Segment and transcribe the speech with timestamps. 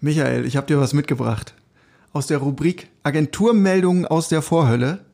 [0.00, 1.54] Michael, ich habe dir was mitgebracht.
[2.12, 5.04] Aus der Rubrik Agenturmeldungen aus der Vorhölle.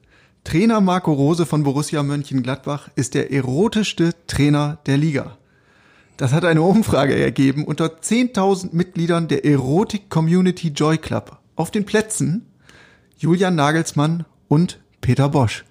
[0.45, 5.39] Trainer Marco Rose von Borussia Mönchengladbach ist der erotischste Trainer der Liga.
[6.17, 11.39] Das hat eine Umfrage ergeben unter 10.000 Mitgliedern der Erotik-Community Joy Club.
[11.55, 12.47] Auf den Plätzen
[13.17, 15.65] Julian Nagelsmann und Peter Bosch.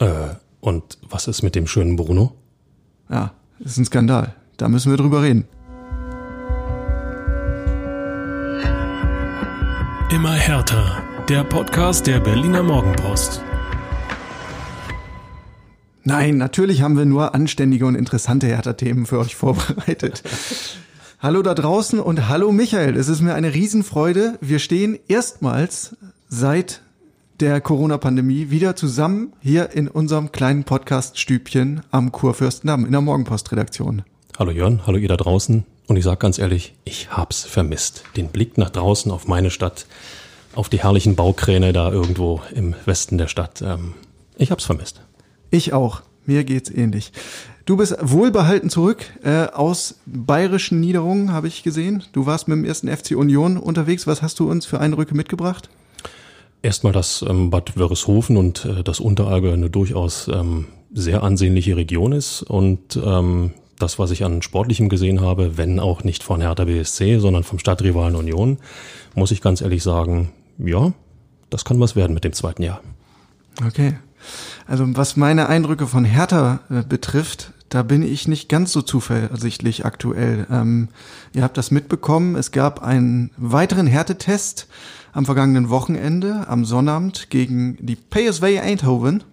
[0.00, 2.34] Äh, und was ist mit dem schönen Bruno?
[3.10, 4.34] Ja, das ist ein Skandal.
[4.56, 5.46] Da müssen wir drüber reden.
[10.10, 11.02] Immer härter.
[11.28, 13.42] Der Podcast der Berliner Morgenpost.
[16.02, 20.22] Nein, natürlich haben wir nur anständige und interessante Hertha-Themen für euch vorbereitet.
[21.20, 22.96] hallo da draußen und hallo Michael.
[22.96, 24.38] Es ist mir eine Riesenfreude.
[24.40, 25.94] Wir stehen erstmals
[26.26, 26.80] seit
[27.40, 34.04] der Corona-Pandemie wieder zusammen hier in unserem kleinen Podcast-Stübchen am Kurfürstendamm in der Morgenpost-Redaktion.
[34.38, 35.66] Hallo Jörn, hallo ihr da draußen.
[35.88, 38.04] Und ich sag ganz ehrlich, ich hab's vermisst.
[38.14, 39.86] Den Blick nach draußen auf meine Stadt,
[40.54, 43.62] auf die herrlichen Baukräne da irgendwo im Westen der Stadt.
[43.62, 43.94] Ähm,
[44.36, 45.00] ich hab's vermisst.
[45.50, 46.02] Ich auch.
[46.26, 47.10] Mir geht's ähnlich.
[47.64, 52.04] Du bist wohlbehalten zurück äh, aus bayerischen Niederungen, habe ich gesehen.
[52.12, 54.06] Du warst mit dem ersten FC Union unterwegs.
[54.06, 55.70] Was hast du uns für Eindrücke mitgebracht?
[56.60, 62.12] Erstmal, dass ähm, Bad Wörishofen und äh, das Unterallgäu eine durchaus ähm, sehr ansehnliche Region
[62.12, 66.64] ist und ähm, das, was ich an Sportlichem gesehen habe, wenn auch nicht von Hertha
[66.64, 68.58] BSC, sondern vom Stadtrivalen Union,
[69.14, 70.92] muss ich ganz ehrlich sagen, ja,
[71.50, 72.80] das kann was werden mit dem zweiten Jahr.
[73.64, 73.98] Okay.
[74.66, 79.84] Also was meine Eindrücke von Hertha äh, betrifft, da bin ich nicht ganz so zuversichtlich
[79.84, 80.46] aktuell.
[80.50, 80.88] Ähm,
[81.34, 84.68] ihr habt das mitbekommen, es gab einen weiteren Härtetest
[85.12, 89.24] am vergangenen Wochenende, am Sonnabend gegen die PSV Eindhoven.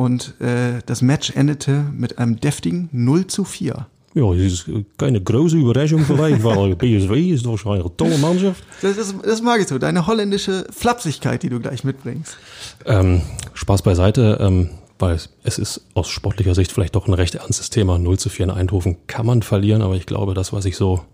[0.00, 3.86] Und äh, das Match endete mit einem deftigen 0 zu 4.
[4.14, 8.64] Ja, das ist keine große Überraschung vielleicht, weil PSV ist wahrscheinlich eine tolle Mannschaft.
[8.80, 12.38] Das, das, das mag ich so, deine holländische Flapsigkeit, die du gleich mitbringst.
[12.86, 13.20] Ähm,
[13.52, 17.98] Spaß beiseite, ähm, weil es ist aus sportlicher Sicht vielleicht doch ein recht ernstes Thema.
[17.98, 21.04] 0 zu 4 in Eindhoven kann man verlieren, aber ich glaube, das, was ich so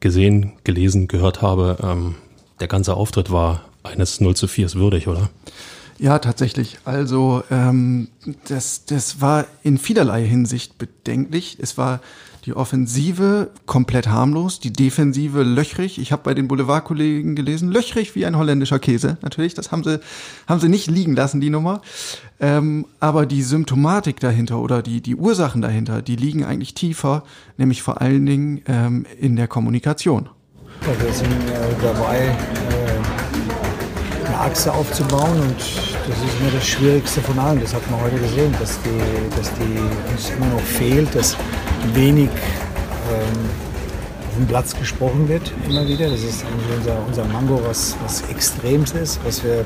[0.00, 2.16] gesehen, gelesen, gehört habe, ähm,
[2.60, 5.30] der ganze Auftritt war eines 0 zu 4 würdig, oder?
[5.98, 6.78] Ja, tatsächlich.
[6.84, 8.08] Also ähm,
[8.48, 11.58] das, das war in vielerlei Hinsicht bedenklich.
[11.60, 12.00] Es war
[12.44, 15.98] die Offensive komplett harmlos, die Defensive löchrig.
[15.98, 19.16] Ich habe bei den Boulevardkollegen gelesen, löchrig wie ein holländischer Käse.
[19.22, 20.00] Natürlich, das haben sie,
[20.46, 21.80] haben sie nicht liegen lassen, die Nummer.
[22.40, 27.24] Ähm, aber die Symptomatik dahinter oder die, die Ursachen dahinter, die liegen eigentlich tiefer,
[27.56, 30.28] nämlich vor allen Dingen ähm, in der Kommunikation.
[30.82, 33.13] Wir sind äh, dabei, äh,
[34.34, 37.60] eine Achse aufzubauen und das ist mir das Schwierigste von allen.
[37.60, 41.36] Das hat man heute gesehen, dass die, dass die uns immer noch fehlt, dass
[41.92, 43.50] wenig ähm,
[44.28, 46.10] auf dem Platz gesprochen wird, immer wieder.
[46.10, 46.44] Das ist
[46.78, 49.64] unser, unser Mango, was, was Extremes ist, was wir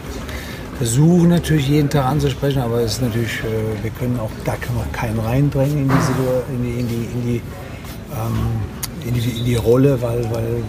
[0.76, 4.78] versuchen natürlich jeden Tag anzusprechen, aber es ist natürlich, äh, wir können auch, da können
[4.78, 7.42] wir keinen reindrängen in die, in die, in die, in die,
[8.12, 10.62] ähm, in die, in die Rolle, weil, weil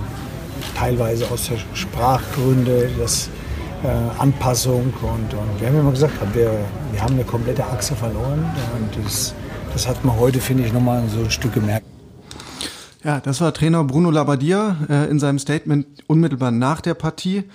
[0.76, 3.30] teilweise aus der Sprachgründe, das
[3.84, 6.51] äh, Anpassung und, und wir haben immer gesagt, wir,
[6.91, 8.45] wir haben eine komplette Achse verloren
[8.75, 9.34] und das,
[9.73, 11.85] das hat man heute, finde ich, nochmal so ein Stück gemerkt.
[13.01, 17.45] Ja, das war Trainer Bruno Labbadia äh, in seinem Statement unmittelbar nach der Partie.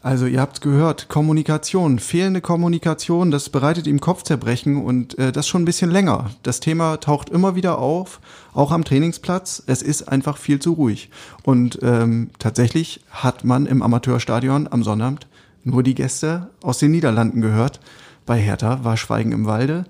[0.00, 5.62] Also ihr habt gehört, Kommunikation, fehlende Kommunikation, das bereitet ihm Kopfzerbrechen und äh, das schon
[5.62, 6.30] ein bisschen länger.
[6.44, 8.20] Das Thema taucht immer wieder auf,
[8.54, 9.62] auch am Trainingsplatz.
[9.66, 11.10] Es ist einfach viel zu ruhig.
[11.42, 15.26] Und ähm, tatsächlich hat man im Amateurstadion am Sonnabend
[15.64, 17.80] nur die Gäste aus den Niederlanden gehört.
[18.26, 19.84] Bei Hertha war Schweigen im Walde.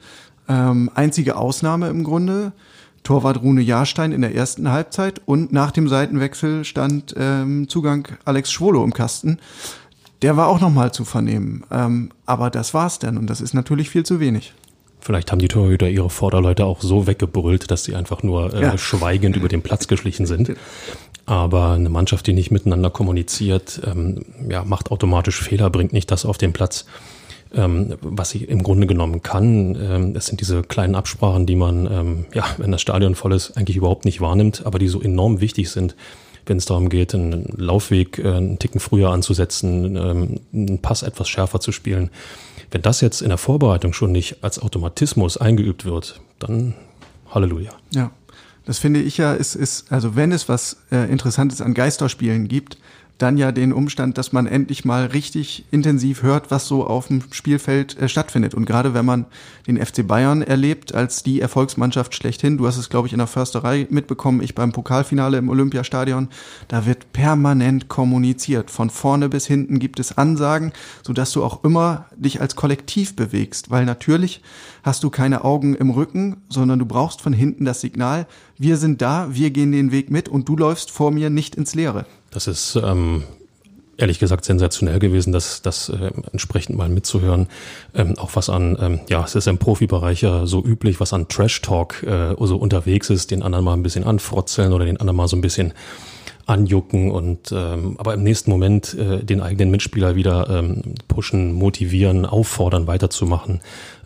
[0.48, 2.52] Ähm, einzige Ausnahme im Grunde.
[3.02, 8.52] Torwart Rune Jahrstein in der ersten Halbzeit und nach dem Seitenwechsel stand ähm, Zugang Alex
[8.52, 9.38] Schwolo im Kasten.
[10.22, 11.64] Der war auch nochmal zu vernehmen.
[11.70, 14.54] Ähm, aber das war's dann und das ist natürlich viel zu wenig.
[15.00, 18.78] Vielleicht haben die Torhüter ihre Vorderleute auch so weggebrüllt, dass sie einfach nur äh, ja.
[18.78, 20.54] schweigend über den Platz geschlichen sind.
[21.24, 26.24] Aber eine Mannschaft, die nicht miteinander kommuniziert, ähm, ja, macht automatisch Fehler, bringt nicht das
[26.24, 26.84] auf den Platz,
[27.54, 29.76] ähm, was sie im Grunde genommen kann.
[29.80, 33.56] Ähm, es sind diese kleinen Absprachen, die man, ähm, ja, wenn das Stadion voll ist,
[33.56, 35.94] eigentlich überhaupt nicht wahrnimmt, aber die so enorm wichtig sind
[36.46, 41.28] wenn es darum geht, einen Laufweg äh, einen Ticken früher anzusetzen, ähm, einen Pass etwas
[41.28, 42.10] schärfer zu spielen.
[42.70, 46.74] Wenn das jetzt in der Vorbereitung schon nicht als Automatismus eingeübt wird, dann
[47.30, 47.72] Halleluja.
[47.94, 48.10] Ja,
[48.64, 52.78] das finde ich ja, ist, ist also wenn es was äh, Interessantes an Geisterspielen gibt,
[53.22, 57.22] dann ja den Umstand, dass man endlich mal richtig intensiv hört, was so auf dem
[57.30, 58.54] Spielfeld äh, stattfindet.
[58.54, 59.26] Und gerade wenn man
[59.66, 63.28] den FC Bayern erlebt als die Erfolgsmannschaft schlechthin, du hast es, glaube ich, in der
[63.28, 66.28] Försterei mitbekommen, ich beim Pokalfinale im Olympiastadion,
[66.66, 68.70] da wird permanent kommuniziert.
[68.70, 70.72] Von vorne bis hinten gibt es Ansagen,
[71.06, 74.40] sodass du auch immer dich als Kollektiv bewegst, weil natürlich
[74.82, 78.26] hast du keine Augen im Rücken, sondern du brauchst von hinten das Signal,
[78.58, 81.74] wir sind da, wir gehen den Weg mit und du läufst vor mir nicht ins
[81.74, 82.06] Leere.
[82.30, 83.24] Das ist ähm,
[83.96, 87.48] ehrlich gesagt sensationell gewesen, das, das äh, entsprechend mal mitzuhören.
[87.94, 91.28] Ähm, auch was an, ähm, ja, es ist im Profibereich ja so üblich, was an
[91.28, 95.28] Trash-Talk äh, so unterwegs ist, den anderen mal ein bisschen anfrotzeln oder den anderen mal
[95.28, 95.72] so ein bisschen
[96.46, 102.26] anjucken und ähm, aber im nächsten Moment äh, den eigenen Mitspieler wieder ähm, pushen, motivieren,
[102.26, 103.60] auffordern, weiterzumachen.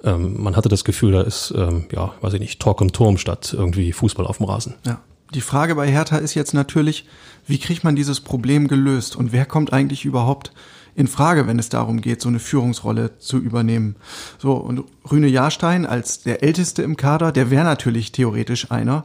[0.04, 3.18] Ähm, man hatte das Gefühl, da ist, ähm, ja, weiß ich nicht, Talk im Turm
[3.18, 4.74] statt irgendwie Fußball auf dem Rasen.
[4.84, 5.00] Ja.
[5.34, 7.04] Die Frage bei Hertha ist jetzt natürlich,
[7.46, 10.52] wie kriegt man dieses Problem gelöst und wer kommt eigentlich überhaupt
[10.94, 13.96] in Frage, wenn es darum geht, so eine Führungsrolle zu übernehmen.
[14.38, 19.04] So, und Rüne Jahrstein als der Älteste im Kader, der wäre natürlich theoretisch einer.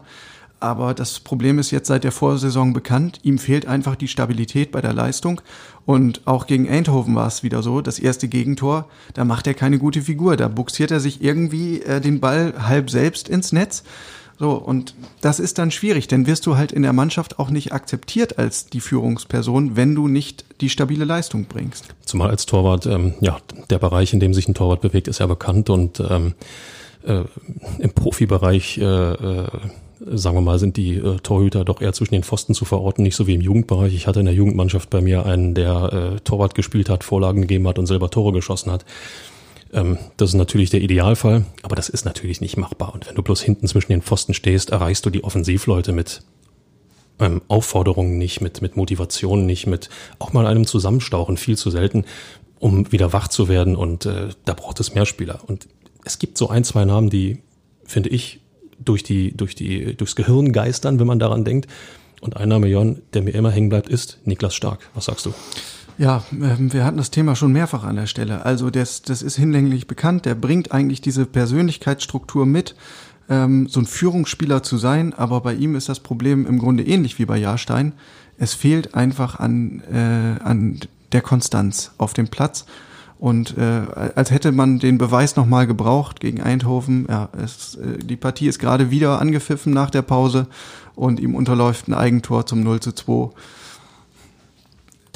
[0.62, 3.20] Aber das Problem ist jetzt seit der Vorsaison bekannt.
[3.24, 5.42] Ihm fehlt einfach die Stabilität bei der Leistung.
[5.88, 7.82] Und auch gegen Eindhoven war es wieder so.
[7.82, 10.38] Das erste Gegentor, da macht er keine gute Figur.
[10.38, 13.84] Da buxiert er sich irgendwie äh, den Ball halb selbst ins Netz.
[14.38, 17.74] So, und das ist dann schwierig, denn wirst du halt in der Mannschaft auch nicht
[17.74, 21.86] akzeptiert als die Führungsperson, wenn du nicht die stabile Leistung bringst.
[22.06, 23.38] Zumal als Torwart, ähm, ja,
[23.72, 26.34] der Bereich, in dem sich ein Torwart bewegt, ist ja bekannt und ähm,
[27.04, 27.24] äh,
[27.80, 29.48] im Profibereich äh, äh,
[30.06, 33.16] sagen wir mal, sind die äh, Torhüter doch eher zwischen den Pfosten zu verorten, nicht
[33.16, 33.94] so wie im Jugendbereich.
[33.94, 37.68] Ich hatte in der Jugendmannschaft bei mir einen, der äh, Torwart gespielt hat, Vorlagen gegeben
[37.68, 38.86] hat und selber Tore geschossen hat.
[39.74, 42.94] Ähm, das ist natürlich der Idealfall, aber das ist natürlich nicht machbar.
[42.94, 46.24] Und wenn du bloß hinten zwischen den Pfosten stehst, erreichst du die Offensivleute mit
[47.20, 49.90] ähm, Aufforderungen nicht, mit, mit Motivation nicht, mit
[50.20, 52.06] auch mal einem Zusammenstauchen, viel zu selten,
[52.60, 53.76] um wieder wach zu werden.
[53.76, 55.40] Und äh, da braucht es mehr Spieler.
[55.46, 55.68] Und
[56.04, 57.38] es gibt so ein, zwei Namen, die,
[57.86, 58.41] finde ich,
[58.84, 61.70] durch die, durch die, durchs Gehirn geistern, wenn man daran denkt.
[62.22, 64.90] Und ein Name, Jon, der mir immer hängen bleibt, ist Niklas Stark.
[64.94, 65.34] Was sagst du?
[65.98, 68.46] Ja, ähm, wir hatten das Thema schon mehrfach an der Stelle.
[68.46, 70.26] Also das, das ist hinlänglich bekannt.
[70.26, 72.76] Der bringt eigentlich diese Persönlichkeitsstruktur mit,
[73.30, 75.14] ähm, so ein Führungsspieler zu sein.
[75.14, 77.94] Aber bei ihm ist das Problem im Grunde ähnlich wie bei Jahrstein.
[78.38, 80.80] Es fehlt einfach an, äh, an
[81.12, 82.66] der Konstanz auf dem Platz.
[83.22, 83.84] Und äh,
[84.16, 87.06] als hätte man den Beweis nochmal gebraucht gegen Eindhoven.
[87.08, 90.48] Ja, es, äh, die Partie ist gerade wieder angepfiffen nach der Pause
[90.96, 93.30] und ihm unterläuft ein Eigentor zum 0 zu 2.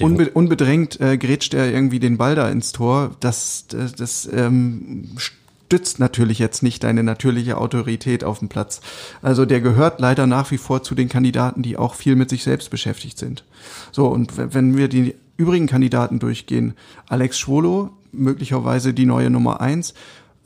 [0.01, 3.15] Unbe unbedrängt äh, grätscht er irgendwie den Ball da ins Tor.
[3.21, 8.81] Das, das, das ähm, stützt natürlich jetzt nicht deine natürliche Autorität auf dem Platz.
[9.23, 12.43] Also der gehört leider nach wie vor zu den Kandidaten, die auch viel mit sich
[12.43, 13.45] selbst beschäftigt sind.
[13.91, 16.73] So, und wenn wir die übrigen Kandidaten durchgehen.
[17.07, 19.93] Alex Schwolo, möglicherweise die neue Nummer eins.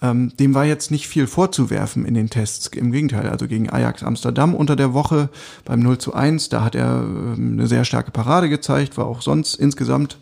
[0.01, 2.67] Ähm, dem war jetzt nicht viel vorzuwerfen in den Tests.
[2.67, 5.29] Im Gegenteil, also gegen Ajax Amsterdam unter der Woche
[5.65, 9.21] beim 0 zu 1, da hat er ähm, eine sehr starke Parade gezeigt, war auch
[9.21, 10.17] sonst insgesamt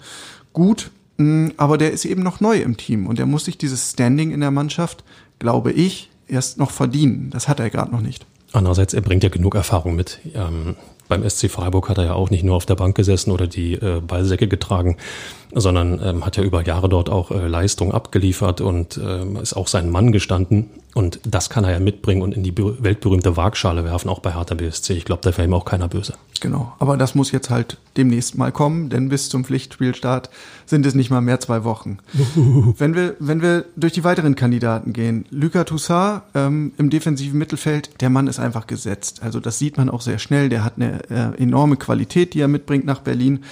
[0.53, 0.89] gut.
[1.17, 4.31] Mm, aber der ist eben noch neu im Team und er muss sich dieses Standing
[4.31, 5.03] in der Mannschaft,
[5.37, 7.29] glaube ich, erst noch verdienen.
[7.29, 8.25] Das hat er gerade noch nicht.
[8.53, 10.19] Andererseits, er bringt ja genug Erfahrung mit.
[10.33, 10.75] Ähm,
[11.07, 13.73] beim SC Freiburg hat er ja auch nicht nur auf der Bank gesessen oder die
[13.73, 14.97] äh, Ballsäcke getragen,
[15.53, 19.67] sondern ähm, hat ja über Jahre dort auch äh, Leistung abgeliefert und ähm, ist auch
[19.67, 20.69] sein Mann gestanden.
[20.97, 24.55] Und das kann er ja mitbringen und in die weltberühmte Waagschale werfen, auch bei Hertha
[24.55, 24.93] BSC.
[24.93, 26.15] Ich glaube, da wäre ihm auch keiner böse.
[26.41, 30.31] Genau, aber das muss jetzt halt demnächst mal kommen, denn bis zum Pflichtspielstart
[30.65, 31.99] sind es nicht mal mehr zwei Wochen.
[32.79, 38.01] wenn, wir, wenn wir durch die weiteren Kandidaten gehen, Luca Toussaint ähm, im defensiven Mittelfeld,
[38.01, 39.21] der Mann ist einfach gesetzt.
[39.21, 42.47] Also das sieht man auch sehr schnell, der hat eine äh, enorme Qualität, die er
[42.47, 43.43] mitbringt nach Berlin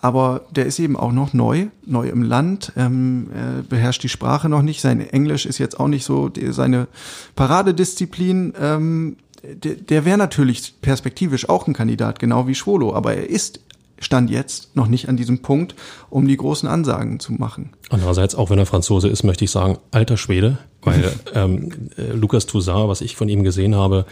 [0.00, 4.48] aber der ist eben auch noch neu, neu im Land, ähm, er beherrscht die Sprache
[4.48, 6.88] noch nicht, sein Englisch ist jetzt auch nicht so die, seine
[7.36, 8.54] Paradedisziplin.
[8.60, 13.60] Ähm, der, der wäre natürlich perspektivisch auch ein Kandidat, genau wie Schwolo, aber er ist
[14.00, 15.74] Stand jetzt noch nicht an diesem Punkt,
[16.08, 17.70] um die großen Ansagen zu machen.
[17.90, 22.46] Andererseits, auch wenn er Franzose ist, möchte ich sagen, alter Schwede, weil ähm, äh, Lukas
[22.46, 24.06] Toussaint, was ich von ihm gesehen habe,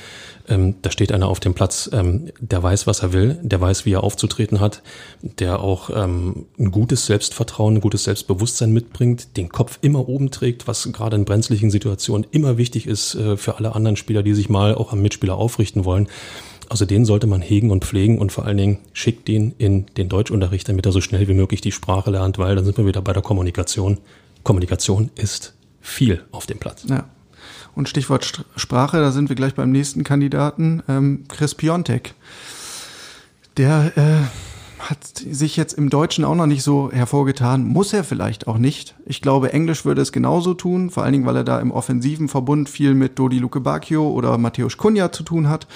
[0.49, 3.87] ähm, da steht einer auf dem Platz, ähm, der weiß, was er will, der weiß,
[3.87, 4.83] wie er aufzutreten hat,
[5.23, 10.67] der auch ähm, ein gutes Selbstvertrauen, ein gutes Selbstbewusstsein mitbringt, den Kopf immer oben trägt,
[10.67, 14.49] was gerade in brenzlichen Situationen immer wichtig ist äh, für alle anderen Spieler, die sich
[14.49, 16.09] mal auch am Mitspieler aufrichten wollen.
[16.69, 20.11] Also den sollte man hegen und pflegen und vor allen Dingen schickt den in den
[20.11, 23.01] Deutschunterricht, damit er so schnell wie möglich die Sprache lernt, weil dann sind wir wieder
[23.01, 23.99] bei der Kommunikation.
[24.45, 25.55] Kommunikation ist
[25.89, 26.85] viel auf dem Platz.
[26.87, 27.05] Ja.
[27.75, 32.15] Und Stichwort Sprache, da sind wir gleich beim nächsten Kandidaten, ähm, Chris Piontek.
[33.57, 34.27] Der, äh,
[34.79, 37.65] hat sich jetzt im Deutschen auch noch nicht so hervorgetan.
[37.65, 38.95] Muss er vielleicht auch nicht.
[39.07, 42.29] Ich glaube, Englisch würde es genauso tun, vor allen Dingen, weil er da im offensiven
[42.29, 45.67] Verbund viel mit Dodi Luke Bacchio oder Matthäus Kunja zu tun hat.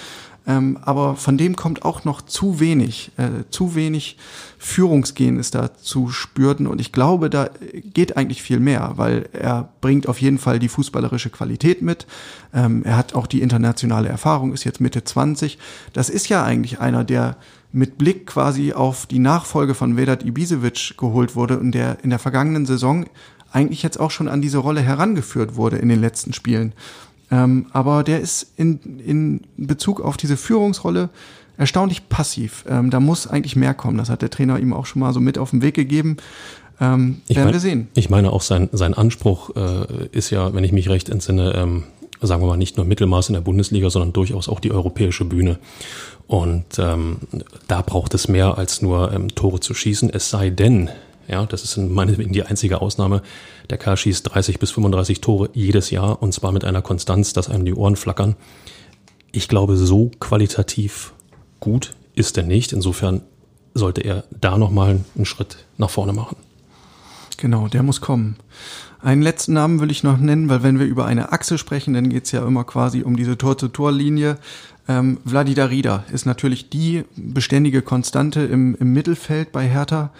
[0.45, 4.17] Ähm, aber von dem kommt auch noch zu wenig, äh, zu wenig
[4.57, 6.67] Führungsgehen ist da zu spüren.
[6.67, 7.49] Und ich glaube, da
[7.93, 12.07] geht eigentlich viel mehr, weil er bringt auf jeden Fall die fußballerische Qualität mit.
[12.53, 15.57] Ähm, er hat auch die internationale Erfahrung, ist jetzt Mitte 20.
[15.93, 17.37] Das ist ja eigentlich einer, der
[17.71, 22.19] mit Blick quasi auf die Nachfolge von Vedat Ibisevic geholt wurde und der in der
[22.19, 23.05] vergangenen Saison
[23.51, 26.73] eigentlich jetzt auch schon an diese Rolle herangeführt wurde in den letzten Spielen.
[27.33, 31.09] Ähm, aber der ist in, in Bezug auf diese Führungsrolle
[31.57, 32.63] erstaunlich passiv.
[32.69, 33.97] Ähm, da muss eigentlich mehr kommen.
[33.97, 36.17] Das hat der Trainer ihm auch schon mal so mit auf den Weg gegeben.
[36.79, 37.87] Ähm, ich werden mein, wir sehen.
[37.95, 41.83] Ich meine auch sein, sein Anspruch äh, ist ja, wenn ich mich recht entsinne, ähm,
[42.21, 45.57] sagen wir mal nicht nur Mittelmaß in der Bundesliga, sondern durchaus auch die europäische Bühne.
[46.27, 47.17] Und ähm,
[47.67, 50.11] da braucht es mehr als nur ähm, Tore zu schießen.
[50.11, 50.91] Es sei denn,
[51.27, 53.21] ja, das ist meinetwegen die einzige Ausnahme.
[53.69, 57.49] Der Kerl schießt 30 bis 35 Tore jedes Jahr und zwar mit einer Konstanz, dass
[57.49, 58.35] einem die Ohren flackern.
[59.31, 61.13] Ich glaube, so qualitativ
[61.59, 62.73] gut ist er nicht.
[62.73, 63.21] Insofern
[63.73, 66.37] sollte er da nochmal einen Schritt nach vorne machen.
[67.37, 68.35] Genau, der muss kommen.
[69.01, 72.09] Einen letzten Namen will ich noch nennen, weil wenn wir über eine Achse sprechen, dann
[72.09, 74.37] geht es ja immer quasi um diese Tor-zu-Tor-Linie.
[74.87, 80.11] Ähm, Vladi Darida ist natürlich die beständige Konstante im, im Mittelfeld bei Hertha.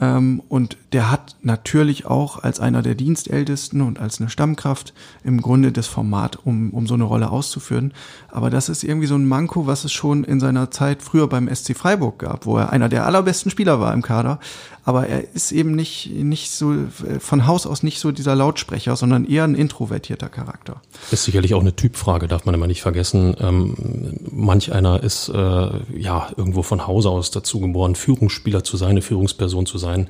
[0.00, 5.40] Ähm, und der hat natürlich auch als einer der Dienstältesten und als eine Stammkraft im
[5.42, 7.92] Grunde das Format, um, um so eine Rolle auszuführen.
[8.28, 11.54] Aber das ist irgendwie so ein Manko, was es schon in seiner Zeit früher beim
[11.54, 14.40] SC Freiburg gab, wo er einer der allerbesten Spieler war im Kader.
[14.84, 16.74] Aber er ist eben nicht, nicht so,
[17.18, 20.80] von Haus aus nicht so dieser Lautsprecher, sondern eher ein introvertierter Charakter.
[21.10, 23.36] Ist sicherlich auch eine Typfrage, darf man immer nicht vergessen.
[23.40, 28.90] Ähm, manch einer ist äh, ja irgendwo von Hause aus dazu geboren, Führungsspieler zu sein,
[28.90, 30.08] eine Führungsperson zu sein.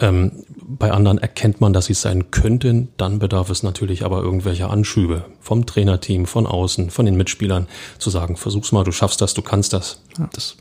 [0.00, 0.32] Ähm,
[0.66, 2.88] bei anderen erkennt man, dass sie es sein könnten.
[2.96, 7.68] Dann bedarf es natürlich aber irgendwelcher Anschübe vom Trainerteam, von außen, von den Mitspielern,
[7.98, 10.00] zu sagen, versuch's mal, du schaffst das, du kannst das.
[10.18, 10.28] Ja.
[10.32, 10.56] Das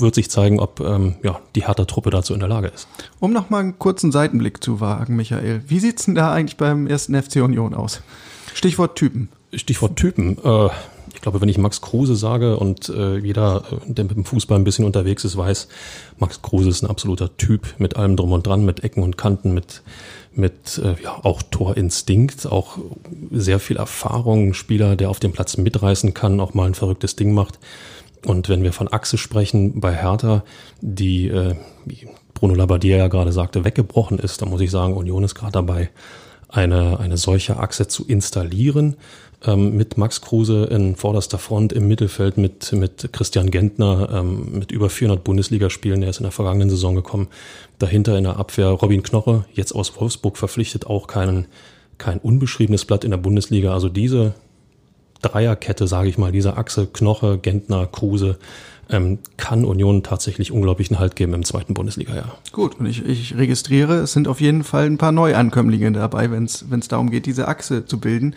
[0.00, 2.88] wird sich zeigen, ob ähm, ja, die Hertha-Truppe dazu in der Lage ist.
[3.20, 5.62] Um noch mal einen kurzen Seitenblick zu wagen, Michael.
[5.66, 8.02] Wie sieht's denn da eigentlich beim ersten FC Union aus?
[8.54, 9.28] Stichwort Typen.
[9.52, 10.38] Stichwort Typen.
[10.44, 10.68] Äh,
[11.14, 14.58] ich glaube, wenn ich Max Kruse sage und äh, jeder, äh, der mit dem Fußball
[14.58, 15.68] ein bisschen unterwegs ist, weiß,
[16.18, 19.54] Max Kruse ist ein absoluter Typ mit allem drum und dran, mit Ecken und Kanten,
[19.54, 19.82] mit,
[20.34, 22.78] mit äh, ja, auch Torinstinkt, auch
[23.30, 27.32] sehr viel Erfahrung, Spieler, der auf dem Platz mitreißen kann, auch mal ein verrücktes Ding
[27.32, 27.58] macht.
[28.24, 30.44] Und wenn wir von Achse sprechen bei Hertha,
[30.80, 31.54] die, äh,
[31.84, 35.52] wie Bruno Labbadia ja gerade sagte, weggebrochen ist, dann muss ich sagen, Union ist gerade
[35.52, 35.90] dabei,
[36.48, 38.96] eine, eine solche Achse zu installieren
[39.46, 44.72] ähm, mit Max Kruse in vorderster Front im Mittelfeld mit, mit Christian Gentner ähm, mit
[44.72, 46.02] über 400 Bundesligaspielen.
[46.02, 47.28] Er ist in der vergangenen Saison gekommen.
[47.78, 51.46] Dahinter in der Abwehr Robin Knoche, jetzt aus Wolfsburg verpflichtet, auch keinen,
[51.98, 53.72] kein unbeschriebenes Blatt in der Bundesliga.
[53.72, 54.34] Also diese
[55.24, 58.38] Dreierkette, sage ich mal, diese Achse Knoche, Gentner, Kruse,
[58.90, 62.36] ähm, kann Union tatsächlich unglaublichen Halt geben im zweiten Bundesliga-Jahr.
[62.52, 66.44] Gut, und ich, ich registriere, es sind auf jeden Fall ein paar Neuankömmlinge dabei, wenn
[66.44, 68.34] es darum geht, diese Achse zu bilden.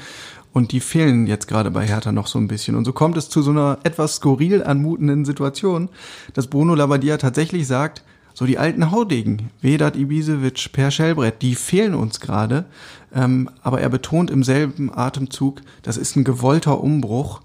[0.54, 2.76] Und die fehlen jetzt gerade bei Hertha noch so ein bisschen.
[2.76, 5.90] Und so kommt es zu so einer etwas skurril anmutenden Situation,
[6.34, 8.04] dass Bruno Labbadia tatsächlich sagt,
[8.38, 12.66] so die alten Haudegen, Vedat Ibisevic, Per Schellbrett, die fehlen uns gerade.
[13.12, 17.42] Ähm, aber er betont im selben Atemzug, das ist ein gewollter Umbruch.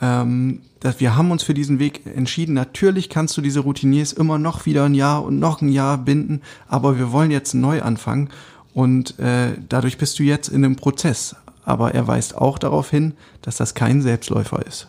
[0.00, 2.54] Ähm, dass wir haben uns für diesen Weg entschieden.
[2.54, 6.40] Natürlich kannst du diese Routiniers immer noch wieder ein Jahr und noch ein Jahr binden,
[6.68, 8.30] aber wir wollen jetzt neu anfangen.
[8.72, 13.14] Und äh, dadurch bist du jetzt in einem Prozess aber er weist auch darauf hin,
[13.42, 14.88] dass das kein Selbstläufer ist.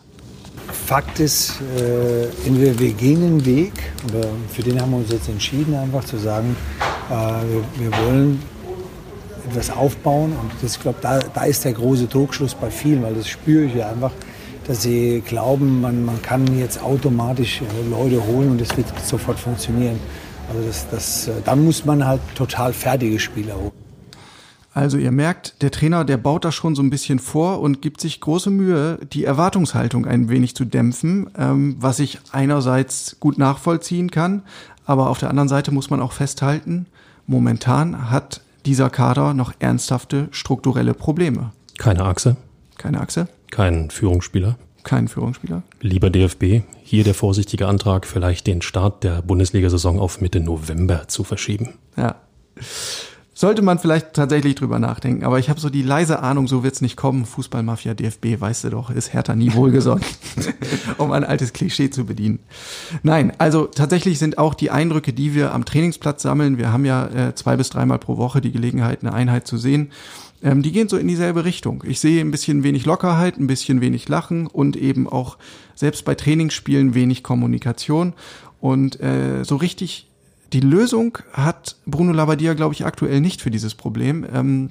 [0.70, 3.72] Fakt ist, äh, entweder wir gehen den Weg,
[4.52, 6.56] für den haben wir uns jetzt entschieden, einfach zu sagen,
[7.10, 8.42] äh, wir, wir, wollen
[9.48, 10.32] etwas aufbauen.
[10.32, 13.64] Und das, ich glaube, da, da ist der große Trugschluss bei vielen, weil das spüre
[13.64, 14.12] ich ja einfach,
[14.66, 19.38] dass sie glauben, man, man kann jetzt automatisch äh, Leute holen und das wird sofort
[19.38, 19.98] funktionieren.
[20.48, 23.81] Also das, das, äh, dann muss man halt total fertige Spieler holen.
[24.74, 28.00] Also ihr merkt, der Trainer, der baut da schon so ein bisschen vor und gibt
[28.00, 34.10] sich große Mühe, die Erwartungshaltung ein wenig zu dämpfen, ähm, was ich einerseits gut nachvollziehen
[34.10, 34.42] kann,
[34.86, 36.86] aber auf der anderen Seite muss man auch festhalten,
[37.26, 41.52] momentan hat dieser Kader noch ernsthafte strukturelle Probleme.
[41.78, 42.36] Keine Achse.
[42.78, 43.28] Keine Achse.
[43.50, 44.56] Kein Führungsspieler.
[44.84, 45.62] Kein Führungsspieler.
[45.80, 51.24] Lieber DFB, hier der vorsichtige Antrag, vielleicht den Start der Bundesliga-Saison auf Mitte November zu
[51.24, 51.74] verschieben.
[51.96, 52.16] Ja.
[53.42, 55.24] Sollte man vielleicht tatsächlich drüber nachdenken.
[55.24, 57.26] Aber ich habe so die leise Ahnung, so wird's nicht kommen.
[57.26, 60.04] Fußballmafia DFB, weißt du doch, ist Hertha nie wohlgesonnen,
[60.98, 62.38] um ein altes Klischee zu bedienen.
[63.02, 67.06] Nein, also tatsächlich sind auch die Eindrücke, die wir am Trainingsplatz sammeln, wir haben ja
[67.08, 69.90] äh, zwei bis dreimal pro Woche die Gelegenheit, eine Einheit zu sehen,
[70.44, 71.82] ähm, die gehen so in dieselbe Richtung.
[71.84, 75.36] Ich sehe ein bisschen wenig Lockerheit, ein bisschen wenig Lachen und eben auch
[75.74, 78.12] selbst bei Trainingsspielen wenig Kommunikation.
[78.60, 80.11] Und äh, so richtig
[80.52, 84.26] die Lösung hat Bruno Labbadia, glaube ich, aktuell nicht für dieses Problem.
[84.32, 84.70] Ähm,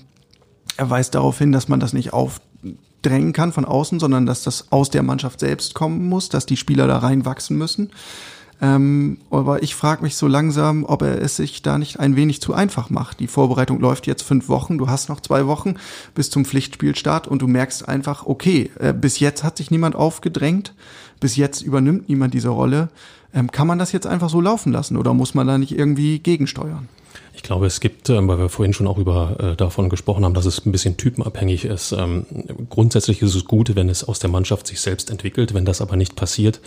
[0.78, 4.72] er weist darauf hin, dass man das nicht aufdrängen kann von außen, sondern dass das
[4.72, 7.92] aus der Mannschaft selbst kommen muss, dass die Spieler da reinwachsen müssen.
[8.62, 12.42] Ähm, aber ich frage mich so langsam, ob er es sich da nicht ein wenig
[12.42, 13.20] zu einfach macht.
[13.20, 15.76] Die Vorbereitung läuft jetzt fünf Wochen, du hast noch zwei Wochen
[16.14, 20.76] bis zum Pflichtspielstart und du merkst einfach, okay, äh, bis jetzt hat sich niemand aufgedrängt,
[21.20, 22.90] bis jetzt übernimmt niemand diese Rolle.
[23.34, 26.20] Ähm, kann man das jetzt einfach so laufen lassen oder muss man da nicht irgendwie
[26.20, 26.90] gegensteuern?
[27.34, 30.34] Ich glaube, es gibt, äh, weil wir vorhin schon auch über äh, davon gesprochen haben,
[30.34, 31.94] dass es ein bisschen typenabhängig ist.
[31.94, 32.26] Ähm,
[32.70, 35.54] grundsätzlich ist es gut, wenn es aus der Mannschaft sich selbst entwickelt.
[35.54, 36.60] Wenn das aber nicht passiert,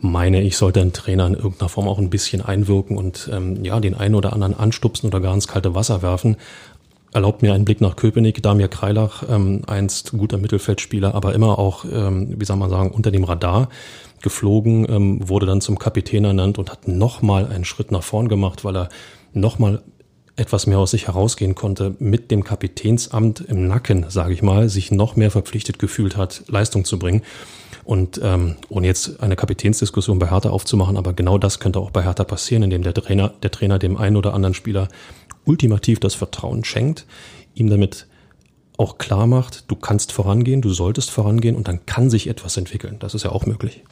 [0.00, 3.78] meine ich, sollte ein Trainer in irgendeiner Form auch ein bisschen einwirken und ähm, ja,
[3.80, 6.36] den einen oder anderen anstupsen oder gar ins kalte Wasser werfen.
[7.12, 8.42] Erlaubt mir einen Blick nach Köpenick.
[8.42, 13.10] Damir Kreilach, ähm, einst guter Mittelfeldspieler, aber immer auch, ähm, wie soll man sagen, unter
[13.10, 13.68] dem Radar
[14.22, 18.64] geflogen, ähm, wurde dann zum Kapitän ernannt und hat nochmal einen Schritt nach vorn gemacht,
[18.64, 18.88] weil er
[19.32, 19.82] nochmal
[20.36, 24.90] etwas mehr aus sich herausgehen konnte, mit dem Kapitänsamt im Nacken, sage ich mal, sich
[24.90, 27.22] noch mehr verpflichtet gefühlt hat, Leistung zu bringen.
[27.84, 32.02] Und ähm, ohne jetzt eine Kapitänsdiskussion bei Hertha aufzumachen, aber genau das könnte auch bei
[32.02, 34.88] Hertha passieren, indem der Trainer, der Trainer dem einen oder anderen Spieler
[35.44, 37.06] ultimativ das Vertrauen schenkt,
[37.54, 38.06] ihm damit
[38.76, 42.96] auch klar macht, du kannst vorangehen, du solltest vorangehen und dann kann sich etwas entwickeln.
[42.98, 43.82] Das ist ja auch möglich.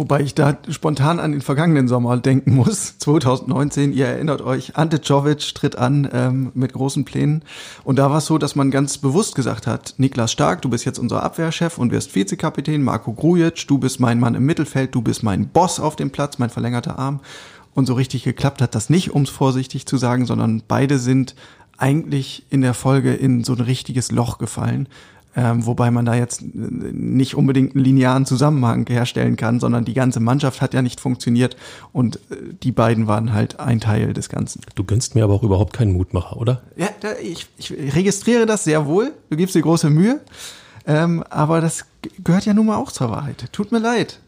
[0.00, 2.96] Wobei ich da spontan an den vergangenen Sommer denken muss.
[3.00, 7.42] 2019, ihr erinnert euch, Ante Czovic tritt an ähm, mit großen Plänen.
[7.84, 10.84] Und da war es so, dass man ganz bewusst gesagt hat, Niklas Stark, du bist
[10.84, 12.82] jetzt unser Abwehrchef und wirst Vizekapitän.
[12.82, 16.38] Marco Grujic, du bist mein Mann im Mittelfeld, du bist mein Boss auf dem Platz,
[16.38, 17.20] mein verlängerter Arm.
[17.74, 21.34] Und so richtig geklappt hat das nicht, um es vorsichtig zu sagen, sondern beide sind
[21.78, 24.88] eigentlich in der Folge in so ein richtiges Loch gefallen
[25.36, 30.20] ähm, wobei man da jetzt nicht unbedingt einen linearen Zusammenhang herstellen kann, sondern die ganze
[30.20, 31.56] Mannschaft hat ja nicht funktioniert
[31.92, 34.62] und äh, die beiden waren halt ein Teil des Ganzen.
[34.74, 36.62] Du gönnst mir aber auch überhaupt keinen Mutmacher, oder?
[36.76, 39.12] Ja, da, ich, ich registriere das sehr wohl.
[39.30, 40.20] Du gibst dir große Mühe.
[40.86, 41.84] Ähm, aber das
[42.24, 43.44] gehört ja nun mal auch zur Wahrheit.
[43.52, 44.18] Tut mir leid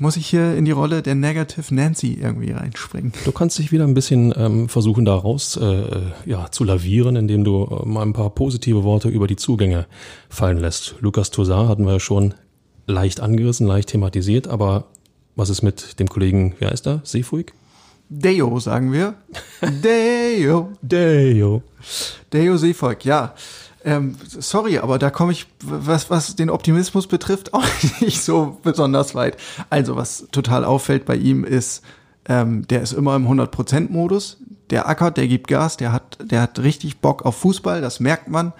[0.00, 3.12] muss ich hier in die Rolle der Negative Nancy irgendwie reinspringen.
[3.24, 5.84] Du kannst dich wieder ein bisschen ähm, versuchen, da raus äh,
[6.24, 9.86] ja, zu lavieren, indem du äh, mal ein paar positive Worte über die Zugänge
[10.30, 10.96] fallen lässt.
[11.00, 12.34] Lukas Tosar hatten wir ja schon
[12.86, 14.86] leicht angerissen, leicht thematisiert, aber
[15.36, 17.02] was ist mit dem Kollegen, wer ist da?
[17.04, 17.52] Seefuig?
[18.08, 19.14] Deo, sagen wir.
[19.84, 20.72] Deo.
[20.82, 21.62] Deo.
[22.32, 23.34] Deo Seefuig, ja.
[23.84, 27.64] Ähm, sorry, aber da komme ich, was, was den Optimismus betrifft, auch
[28.00, 29.36] nicht so besonders weit.
[29.70, 31.82] Also, was total auffällt bei ihm ist,
[32.28, 34.38] ähm, der ist immer im 100%-Modus.
[34.70, 38.28] Der ackert, der gibt Gas, der hat, der hat richtig Bock auf Fußball, das merkt
[38.28, 38.52] man.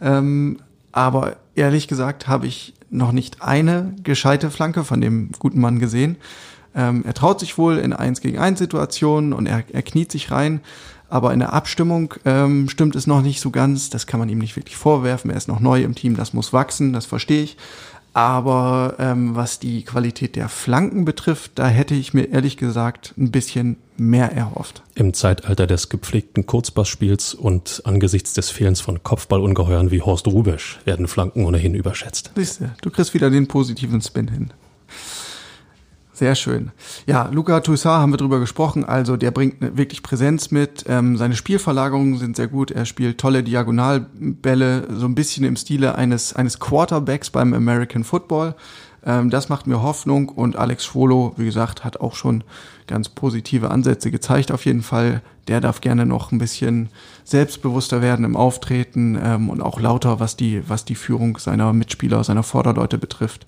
[0.00, 0.58] Ähm,
[0.92, 6.16] aber ehrlich gesagt habe ich noch nicht eine gescheite Flanke von dem guten Mann gesehen.
[6.74, 10.30] Ähm, er traut sich wohl in 1 gegen 1 Situationen und er, er kniet sich
[10.30, 10.60] rein.
[11.10, 13.90] Aber in der Abstimmung ähm, stimmt es noch nicht so ganz.
[13.90, 15.30] Das kann man ihm nicht wirklich vorwerfen.
[15.30, 17.56] Er ist noch neu im Team, das muss wachsen, das verstehe ich.
[18.12, 23.30] Aber ähm, was die Qualität der Flanken betrifft, da hätte ich mir ehrlich gesagt ein
[23.30, 24.82] bisschen mehr erhofft.
[24.96, 31.06] Im Zeitalter des gepflegten Kurzpassspiels und angesichts des Fehlens von Kopfballungeheuern wie Horst Rubesch werden
[31.06, 32.32] Flanken ohnehin überschätzt.
[32.34, 34.52] Siehst du, du kriegst wieder den positiven Spin hin.
[36.20, 36.70] Sehr schön.
[37.06, 38.84] Ja, Luca Toussaint haben wir drüber gesprochen.
[38.84, 40.84] Also der bringt wirklich Präsenz mit.
[40.86, 42.70] Ähm, seine Spielverlagerungen sind sehr gut.
[42.70, 48.54] Er spielt tolle Diagonalbälle, so ein bisschen im Stile eines, eines Quarterbacks beim American Football.
[49.02, 50.28] Ähm, das macht mir Hoffnung.
[50.28, 52.44] Und Alex Schwolo, wie gesagt, hat auch schon
[52.86, 55.22] ganz positive Ansätze gezeigt auf jeden Fall.
[55.48, 56.90] Der darf gerne noch ein bisschen
[57.24, 62.22] selbstbewusster werden im Auftreten ähm, und auch lauter, was die, was die Führung seiner Mitspieler,
[62.24, 63.46] seiner Vorderleute betrifft.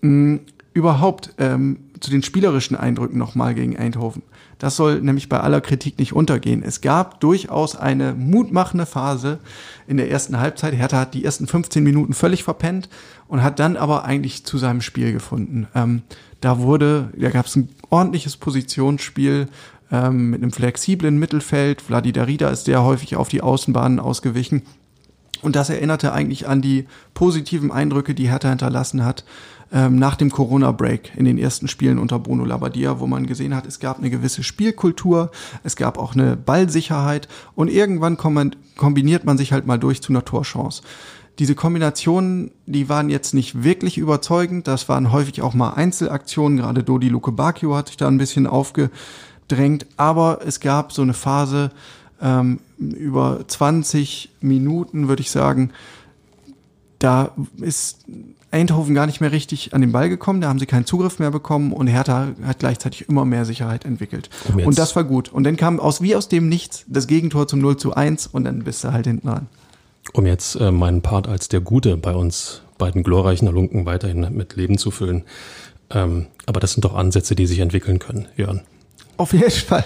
[0.00, 0.40] Mhm
[0.78, 4.22] überhaupt ähm, zu den spielerischen Eindrücken nochmal gegen Eindhoven.
[4.58, 6.62] Das soll nämlich bei aller Kritik nicht untergehen.
[6.62, 9.38] Es gab durchaus eine mutmachende Phase
[9.86, 10.74] in der ersten Halbzeit.
[10.74, 12.88] Hertha hat die ersten 15 Minuten völlig verpennt
[13.28, 15.68] und hat dann aber eigentlich zu seinem Spiel gefunden.
[15.74, 16.02] Ähm,
[16.40, 19.48] da wurde, da gab es ein ordentliches Positionsspiel
[19.92, 21.80] ähm, mit einem flexiblen Mittelfeld.
[21.80, 24.62] Vladi Darida ist sehr häufig auf die Außenbahnen ausgewichen.
[25.40, 29.24] Und das erinnerte eigentlich an die positiven Eindrücke, die Hertha hinterlassen hat
[29.72, 33.66] ähm, nach dem Corona-Break in den ersten Spielen unter Bruno Labbadia, wo man gesehen hat,
[33.66, 35.30] es gab eine gewisse Spielkultur,
[35.62, 40.24] es gab auch eine Ballsicherheit und irgendwann kombiniert man sich halt mal durch zu einer
[40.24, 40.82] Torchance.
[41.38, 44.66] Diese Kombinationen, die waren jetzt nicht wirklich überzeugend.
[44.66, 46.58] Das waren häufig auch mal Einzelaktionen.
[46.58, 49.86] Gerade Dodi Luke Bakio hat sich da ein bisschen aufgedrängt.
[49.96, 51.70] Aber es gab so eine Phase
[52.20, 55.70] ähm, über 20 Minuten, würde ich sagen.
[56.98, 58.04] Da ist
[58.50, 61.30] Eindhoven gar nicht mehr richtig an den Ball gekommen, da haben sie keinen Zugriff mehr
[61.30, 64.30] bekommen und Hertha hat gleichzeitig immer mehr Sicherheit entwickelt.
[64.48, 65.30] Um und das war gut.
[65.30, 68.44] Und dann kam aus wie aus dem Nichts das Gegentor zum 0 zu 1 und
[68.44, 69.46] dann bist du halt hinten dran.
[70.12, 74.56] Um jetzt äh, meinen Part als der Gute bei uns beiden glorreichen Halunken weiterhin mit
[74.56, 75.24] Leben zu füllen.
[75.90, 78.62] Ähm, aber das sind doch Ansätze, die sich entwickeln können, Jörn.
[79.18, 79.84] Auf jeden Fall.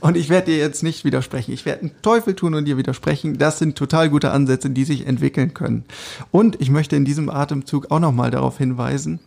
[0.00, 1.52] Und ich werde dir jetzt nicht widersprechen.
[1.52, 3.36] Ich werde einen Teufel tun und dir widersprechen.
[3.36, 5.84] Das sind total gute Ansätze, die sich entwickeln können.
[6.30, 9.20] Und ich möchte in diesem Atemzug auch nochmal darauf hinweisen,